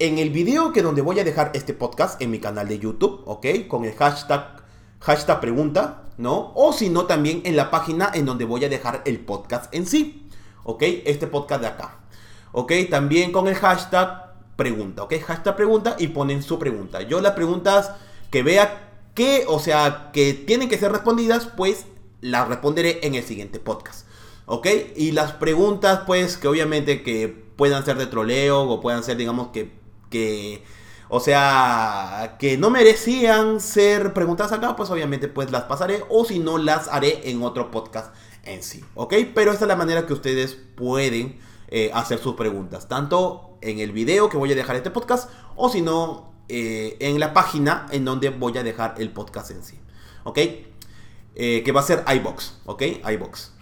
en 0.00 0.18
el 0.18 0.30
video 0.30 0.72
que 0.72 0.82
donde 0.82 1.00
voy 1.00 1.20
a 1.20 1.22
dejar 1.22 1.52
este 1.54 1.74
podcast 1.74 2.20
en 2.20 2.32
mi 2.32 2.40
canal 2.40 2.66
de 2.66 2.80
YouTube, 2.80 3.22
¿ok? 3.26 3.46
Con 3.68 3.84
el 3.84 3.94
hashtag, 3.94 4.56
hashtag 4.98 5.38
pregunta, 5.38 6.02
¿no? 6.18 6.50
O 6.56 6.72
si 6.72 6.88
no, 6.88 7.04
también 7.04 7.42
en 7.44 7.54
la 7.54 7.70
página 7.70 8.10
en 8.12 8.26
donde 8.26 8.46
voy 8.46 8.64
a 8.64 8.68
dejar 8.68 9.00
el 9.04 9.20
podcast 9.20 9.72
en 9.72 9.86
sí, 9.86 10.28
¿ok? 10.64 10.82
Este 11.04 11.28
podcast 11.28 11.60
de 11.60 11.68
acá, 11.68 12.00
¿ok? 12.50 12.72
También 12.90 13.30
con 13.30 13.46
el 13.46 13.54
hashtag 13.54 14.21
pregunta, 14.62 15.02
¿ok? 15.02 15.14
Hashtag 15.26 15.56
pregunta 15.56 15.96
y 15.98 16.08
ponen 16.08 16.44
su 16.44 16.56
pregunta. 16.56 17.02
Yo 17.02 17.20
las 17.20 17.32
preguntas 17.32 17.90
que 18.30 18.44
vea 18.44 18.92
que, 19.12 19.44
o 19.48 19.58
sea, 19.58 20.10
que 20.12 20.34
tienen 20.34 20.68
que 20.68 20.78
ser 20.78 20.92
respondidas, 20.92 21.48
pues 21.56 21.86
las 22.20 22.46
responderé 22.46 23.00
en 23.02 23.16
el 23.16 23.24
siguiente 23.24 23.58
podcast, 23.58 24.06
¿ok? 24.46 24.68
Y 24.94 25.10
las 25.10 25.32
preguntas, 25.32 26.02
pues, 26.06 26.36
que 26.36 26.46
obviamente 26.46 27.02
que 27.02 27.26
puedan 27.56 27.84
ser 27.84 27.98
de 27.98 28.06
troleo 28.06 28.62
o 28.62 28.80
puedan 28.80 29.02
ser, 29.02 29.16
digamos, 29.16 29.48
que, 29.48 29.72
que 30.10 30.62
o 31.08 31.18
sea, 31.18 32.36
que 32.38 32.56
no 32.56 32.70
merecían 32.70 33.60
ser 33.60 34.14
preguntadas 34.14 34.52
acá, 34.52 34.76
pues 34.76 34.90
obviamente 34.90 35.26
pues 35.26 35.50
las 35.50 35.64
pasaré 35.64 36.04
o 36.08 36.24
si 36.24 36.38
no 36.38 36.56
las 36.56 36.86
haré 36.86 37.28
en 37.28 37.42
otro 37.42 37.72
podcast 37.72 38.14
en 38.44 38.62
sí, 38.62 38.84
¿ok? 38.94 39.14
Pero 39.34 39.50
esta 39.50 39.64
es 39.64 39.68
la 39.68 39.76
manera 39.76 40.06
que 40.06 40.12
ustedes 40.12 40.56
pueden 40.76 41.40
eh, 41.68 41.90
hacer 41.92 42.20
sus 42.20 42.34
preguntas, 42.34 42.86
tanto 42.88 43.51
en 43.62 43.78
el 43.78 43.92
video 43.92 44.28
que 44.28 44.36
voy 44.36 44.52
a 44.52 44.54
dejar 44.54 44.76
este 44.76 44.90
podcast 44.90 45.30
o 45.56 45.68
si 45.68 45.80
no 45.80 46.32
eh, 46.48 46.96
en 47.00 47.18
la 47.18 47.32
página 47.32 47.86
en 47.90 48.04
donde 48.04 48.28
voy 48.30 48.56
a 48.58 48.62
dejar 48.62 48.96
el 48.98 49.10
podcast 49.10 49.50
en 49.50 49.62
sí. 49.62 49.78
¿Ok? 50.24 50.38
Eh, 51.34 51.62
que 51.64 51.72
va 51.72 51.80
a 51.80 51.84
ser 51.84 52.04
iBox. 52.06 52.58
¿Ok? 52.66 52.82
iBox. 53.10 53.52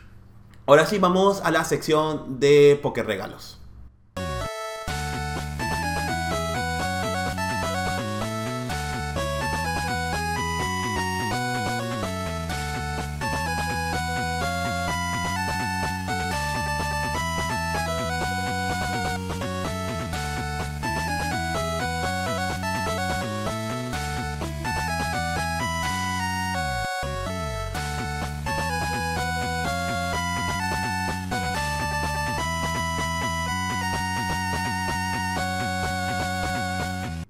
Ahora 0.67 0.87
sí, 0.87 0.99
vamos 0.99 1.41
a 1.43 1.51
la 1.51 1.65
sección 1.65 2.41
de 2.41 2.79
Poker 2.83 3.07
Regalos. 3.07 3.60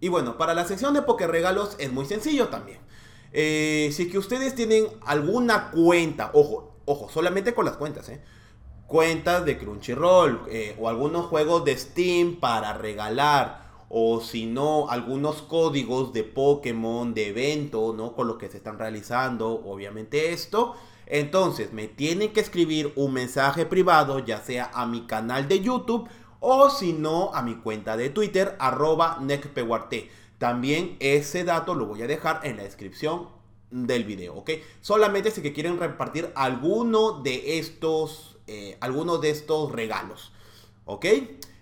Y 0.01 0.09
bueno, 0.09 0.39
para 0.39 0.55
la 0.55 0.65
sección 0.65 0.95
de 0.95 1.03
Poker 1.03 1.31
Regalos 1.31 1.77
es 1.79 1.93
muy 1.93 2.07
sencillo 2.07 2.49
también. 2.49 2.79
Eh, 3.33 3.91
si 3.93 4.09
que 4.09 4.19
ustedes 4.19 4.55
tienen 4.55 4.87
alguna 5.07 5.71
cuenta, 5.71 6.31
ojo, 6.33 6.75
ojo, 6.87 7.09
solamente 7.11 7.55
con 7.55 7.65
las 7.65 7.77
cuentas, 7.77 8.09
¿eh? 8.09 8.21
Cuentas 8.87 9.45
de 9.45 9.57
Crunchyroll 9.57 10.47
eh, 10.49 10.77
o 10.81 10.89
algunos 10.89 11.27
juegos 11.27 11.65
de 11.65 11.77
Steam 11.77 12.41
para 12.41 12.73
regalar 12.73 13.71
o 13.89 14.21
si 14.21 14.47
no, 14.47 14.89
algunos 14.89 15.43
códigos 15.43 16.13
de 16.13 16.25
Pokémon, 16.25 17.13
de 17.13 17.29
evento, 17.29 17.93
¿no? 17.97 18.15
Con 18.15 18.27
lo 18.27 18.39
que 18.39 18.49
se 18.49 18.57
están 18.57 18.79
realizando, 18.79 19.49
obviamente 19.49 20.33
esto. 20.33 20.75
Entonces, 21.07 21.73
me 21.73 21.89
tienen 21.89 22.33
que 22.33 22.41
escribir 22.41 22.93
un 22.95 23.13
mensaje 23.13 23.67
privado, 23.67 24.21
ya 24.21 24.41
sea 24.41 24.71
a 24.73 24.87
mi 24.87 25.07
canal 25.07 25.49
de 25.49 25.61
YouTube 25.61 26.09
o 26.41 26.71
si 26.71 26.93
no, 26.95 27.33
a 27.35 27.43
mi 27.43 27.57
cuenta 27.57 27.97
de 27.97 28.11
Twitter, 28.11 28.57
arroba 28.59 29.21
También 30.39 30.97
ese 30.99 31.45
dato 31.45 31.75
lo 31.75 31.87
voy 31.87 32.03
a 32.03 32.07
dejar 32.07 32.41
en 32.45 32.57
la 32.57 32.65
descripción 32.65 33.29
del 33.71 34.05
video, 34.05 34.35
¿ok? 34.35 34.51
Solamente 34.81 35.31
si 35.31 35.43
que 35.43 35.53
quieren 35.53 35.79
repartir 35.79 36.33
alguno 36.35 37.23
de 37.23 37.59
estos, 37.59 38.39
eh, 38.47 38.79
de 39.21 39.31
estos 39.31 39.71
regalos, 39.71 40.33
¿ok? 40.87 41.07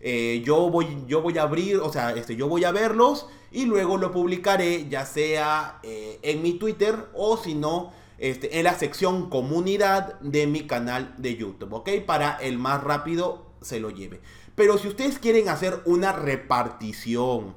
Eh, 0.01 0.43
yo, 0.45 0.71
voy, 0.71 1.05
yo 1.07 1.23
voy 1.23 1.37
a 1.39 1.43
abrir, 1.43 1.79
o 1.79 1.93
sea, 1.93 2.13
este, 2.13 2.37
yo 2.37 2.49
voy 2.49 2.65
a 2.65 2.71
verlos 2.71 3.27
y 3.51 3.67
luego 3.67 3.97
lo 3.97 4.13
publicaré 4.13 4.89
ya 4.89 5.05
sea 5.05 5.81
eh, 5.83 6.21
en 6.23 6.43
mi 6.43 6.53
Twitter 6.53 7.09
o 7.15 7.37
si 7.37 7.55
no, 7.55 7.93
este, 8.19 8.59
en 8.59 8.65
la 8.65 8.79
sección 8.79 9.29
comunidad 9.29 10.21
de 10.21 10.47
mi 10.47 10.67
canal 10.67 11.15
de 11.19 11.37
YouTube, 11.37 11.73
¿ok? 11.73 11.91
Para 12.07 12.37
el 12.37 12.59
más 12.59 12.83
rápido 12.83 13.49
se 13.61 13.81
lo 13.81 13.91
lleve. 13.91 14.21
Pero 14.59 14.77
si 14.77 14.89
ustedes 14.89 15.21
quieren 15.21 15.49
hacer 15.49 15.81
una 15.85 16.11
repartición, 16.11 17.55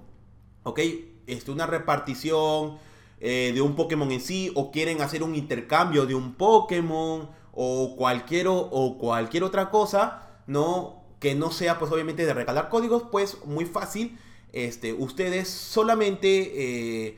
¿ok? 0.62 0.80
Este, 1.26 1.50
una 1.50 1.66
repartición 1.66 2.78
eh, 3.20 3.50
de 3.56 3.60
un 3.60 3.76
Pokémon 3.76 4.12
en 4.12 4.22
sí, 4.22 4.52
o 4.54 4.70
quieren 4.70 5.02
hacer 5.02 5.24
un 5.24 5.34
intercambio 5.34 6.06
de 6.06 6.14
un 6.14 6.36
Pokémon, 6.36 7.28
o 7.54 7.96
cualquier, 7.98 8.46
o 8.50 8.98
cualquier 9.00 9.44
otra 9.44 9.72
cosa, 9.72 10.28
¿no? 10.46 11.02
Que 11.20 11.34
no 11.34 11.50
sea, 11.50 11.80
pues 11.80 11.92
obviamente, 11.92 12.24
de 12.24 12.36
regalar 12.36 12.70
códigos, 12.70 13.06
pues 13.12 13.44
muy 13.46 13.66
fácil. 13.66 14.20
Este, 14.54 14.94
ustedes 14.94 15.50
solamente 15.50 17.08
eh, 17.08 17.18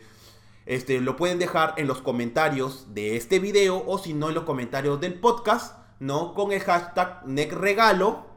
este, 0.65 1.01
lo 1.01 1.17
pueden 1.17 1.39
dejar 1.39 1.73
en 1.75 1.87
los 1.87 1.99
comentarios 1.99 2.93
de 2.93 3.17
este 3.17 3.39
video, 3.39 3.83
o 3.85 3.97
si 3.97 4.13
no, 4.13 4.29
en 4.29 4.35
los 4.35 4.45
comentarios 4.45 5.01
del 5.01 5.19
podcast, 5.19 5.77
¿no? 5.99 6.33
Con 6.35 6.53
el 6.53 6.61
hashtag 6.61 7.27
NECREGALO, 7.27 8.27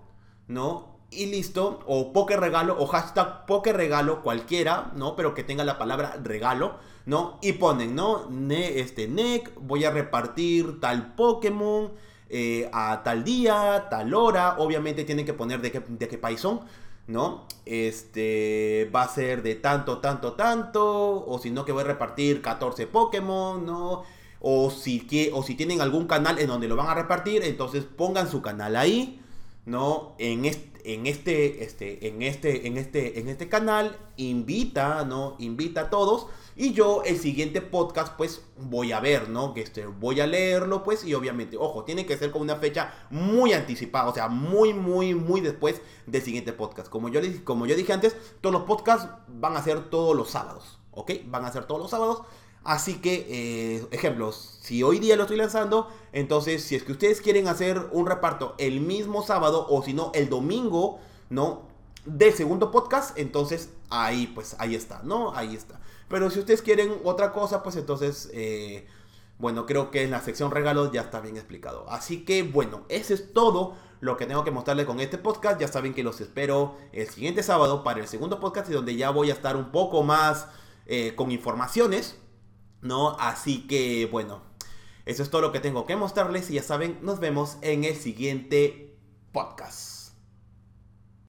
¿no? 0.49 0.96
Y 1.11 1.27
listo, 1.27 1.81
o 1.87 2.13
poke 2.13 2.37
regalo, 2.37 2.77
o 2.79 2.87
hashtag 2.87 3.47
poke 3.47 3.73
regalo 3.73 4.23
cualquiera, 4.23 4.93
¿no? 4.97 5.17
Pero 5.17 5.35
que 5.35 5.45
tenga 5.45 5.65
la 5.65 5.79
palabra 5.79 6.19
regalo, 6.23 6.77
¿no? 7.07 7.39
Y 7.43 7.53
ponen, 7.53 7.95
¿no? 7.95 8.29
Ne, 8.29 8.81
este, 8.81 9.09
NEC, 9.09 9.53
voy 9.61 9.85
a 9.85 9.91
repartir 9.91 10.81
tal 10.81 11.15
Pokémon 11.15 11.93
eh, 12.29 12.69
a 12.73 13.03
tal 13.05 13.23
día, 13.25 13.87
tal 13.89 14.13
hora, 14.15 14.57
obviamente 14.59 15.05
tienen 15.05 15.25
que 15.25 15.33
poner 15.33 15.61
de 15.61 15.71
qué, 15.71 15.83
de 15.87 16.09
qué 16.09 16.19
país 16.19 16.41
son, 16.41 16.61
¿no? 17.07 17.47
Este, 17.65 18.91
va 18.95 19.03
a 19.03 19.09
ser 19.09 19.43
de 19.43 19.55
tanto, 19.55 19.99
tanto, 19.99 20.33
tanto, 20.33 21.25
o 21.27 21.39
si 21.39 21.51
no 21.51 21.65
que 21.65 21.73
voy 21.73 21.83
a 21.85 21.87
repartir 21.87 22.43
14 22.43 22.89
Pokémon, 22.89 23.65
¿no? 23.65 24.03
O 24.41 24.71
si, 24.71 25.31
o 25.33 25.43
si 25.43 25.55
tienen 25.55 25.81
algún 25.81 26.07
canal 26.07 26.39
en 26.39 26.49
donde 26.49 26.69
lo 26.69 26.77
van 26.77 26.89
a 26.89 26.95
repartir, 26.95 27.43
entonces 27.45 27.85
pongan 27.85 28.29
su 28.29 28.43
canal 28.43 28.77
ahí, 28.77 29.21
¿no? 29.65 30.15
En 30.19 30.45
este 30.45 30.76
en 30.87 31.07
este, 31.07 31.65
este, 31.65 32.07
en 32.07 32.23
este, 32.23 32.69
en 32.69 32.77
este, 32.77 33.19
en 33.19 33.29
este 33.29 33.49
canal, 33.49 33.99
invita, 34.17 35.05
¿no? 35.05 35.35
Invita 35.41 35.83
a 35.83 35.91
todos. 35.91 36.29
Y 36.55 36.73
yo 36.73 37.03
el 37.05 37.19
siguiente 37.19 37.61
podcast, 37.61 38.17
pues 38.17 38.43
voy 38.57 38.93
a 38.93 39.01
ver, 39.01 39.29
¿no? 39.29 39.53
Que 39.53 39.63
este, 39.63 39.85
voy 39.87 40.21
a 40.21 40.29
leerlo, 40.29 40.85
pues, 40.85 41.05
y 41.05 41.13
obviamente, 41.13 41.57
ojo, 41.57 41.83
tiene 41.83 42.07
que 42.07 42.17
ser 42.17 42.31
con 42.31 42.43
una 42.43 42.57
fecha 42.57 42.95
muy 43.11 43.53
anticipada, 43.53 44.09
o 44.09 44.15
sea, 44.15 44.29
muy, 44.29 44.73
muy, 44.73 45.15
muy 45.15 45.41
después 45.41 45.83
del 46.07 46.23
siguiente 46.23 46.53
podcast. 46.53 46.89
Como 46.89 47.09
yo, 47.09 47.21
como 47.43 47.67
yo 47.67 47.75
dije 47.75 47.93
antes, 47.93 48.17
todos 48.41 48.53
los 48.53 48.63
podcasts 48.63 49.09
van 49.27 49.57
a 49.57 49.63
ser 49.63 49.91
todos 49.91 50.17
los 50.17 50.31
sábados, 50.31 50.79
¿ok? 50.93 51.11
Van 51.27 51.45
a 51.45 51.53
ser 51.53 51.65
todos 51.65 51.81
los 51.81 51.91
sábados. 51.91 52.23
Así 52.67 52.95
que, 52.95 53.27
eh, 53.29 53.87
ejemplos, 53.93 54.59
si 54.61 54.83
hoy 54.83 54.99
día 54.99 55.15
lo 55.15 55.23
estoy 55.23 55.37
lanzando, 55.37 55.89
entonces 56.13 56.65
si 56.65 56.75
es 56.75 56.83
que 56.83 56.91
ustedes 56.91 57.21
quieren 57.21 57.47
hacer 57.47 57.81
un 57.93 58.07
reparto 58.07 58.57
el 58.59 58.81
mismo 58.81 59.23
sábado 59.23 59.69
o 59.71 59.85
si 59.85 59.95
no 59.95 60.11
el 60.15 60.29
domingo, 60.29 60.99
¿no? 61.31 61.63
Del 62.05 62.35
segundo 62.35 62.73
podcast, 62.73 63.17
entonces 63.17 63.71
ahí, 63.89 64.27
pues 64.27 64.57
ahí 64.59 64.75
está, 64.75 65.01
¿no? 65.05 65.33
Ahí 65.37 65.55
está. 65.55 65.79
Pero 66.09 66.29
si 66.29 66.41
ustedes 66.41 66.61
quieren 66.61 66.99
otra 67.05 67.33
cosa, 67.33 67.63
pues 67.63 67.77
entonces, 67.77 68.31
eh, 68.33 68.89
bueno, 69.39 69.65
creo 69.65 69.93
que 69.93 70.03
en 70.03 70.11
la 70.11 70.21
sección 70.21 70.51
regalos 70.51 70.91
ya 70.91 71.03
está 71.03 71.21
bien 71.21 71.37
explicado. 71.37 71.89
Así 71.89 72.25
que, 72.25 72.43
bueno, 72.43 72.83
ese 72.89 73.15
es 73.15 73.33
todo 73.33 73.77
lo 74.01 74.17
que 74.17 74.27
tengo 74.27 74.43
que 74.43 74.51
mostrarles 74.51 74.87
con 74.87 74.99
este 74.99 75.19
podcast. 75.19 75.61
Ya 75.61 75.69
saben 75.69 75.95
que 75.95 76.03
los 76.03 76.21
espero 76.21 76.75
el 76.93 77.09
siguiente 77.09 77.45
sábado 77.45 77.85
para 77.85 78.01
el 78.01 78.09
segundo 78.09 78.41
podcast 78.41 78.69
y 78.71 78.73
donde 78.73 78.97
ya 78.97 79.11
voy 79.11 79.31
a 79.31 79.35
estar 79.35 79.57
un 79.57 79.71
poco 79.71 80.03
más 80.03 80.49
eh, 80.87 81.15
con 81.15 81.31
informaciones 81.31 82.17
¿no? 82.87 83.17
Así 83.19 83.67
que, 83.67 84.09
bueno, 84.11 84.43
eso 85.05 85.23
es 85.23 85.31
todo 85.31 85.41
lo 85.41 85.53
que 85.53 85.61
tengo 85.61 85.87
que 85.87 85.97
mostrarles 85.97 86.51
y 86.51 86.55
ya 86.55 86.63
saben, 86.63 86.99
nos 87.03 87.21
vemos 87.21 87.59
en 87.63 87.85
el 87.85 87.97
siguiente 87.97 88.97
podcast. 89.33 89.96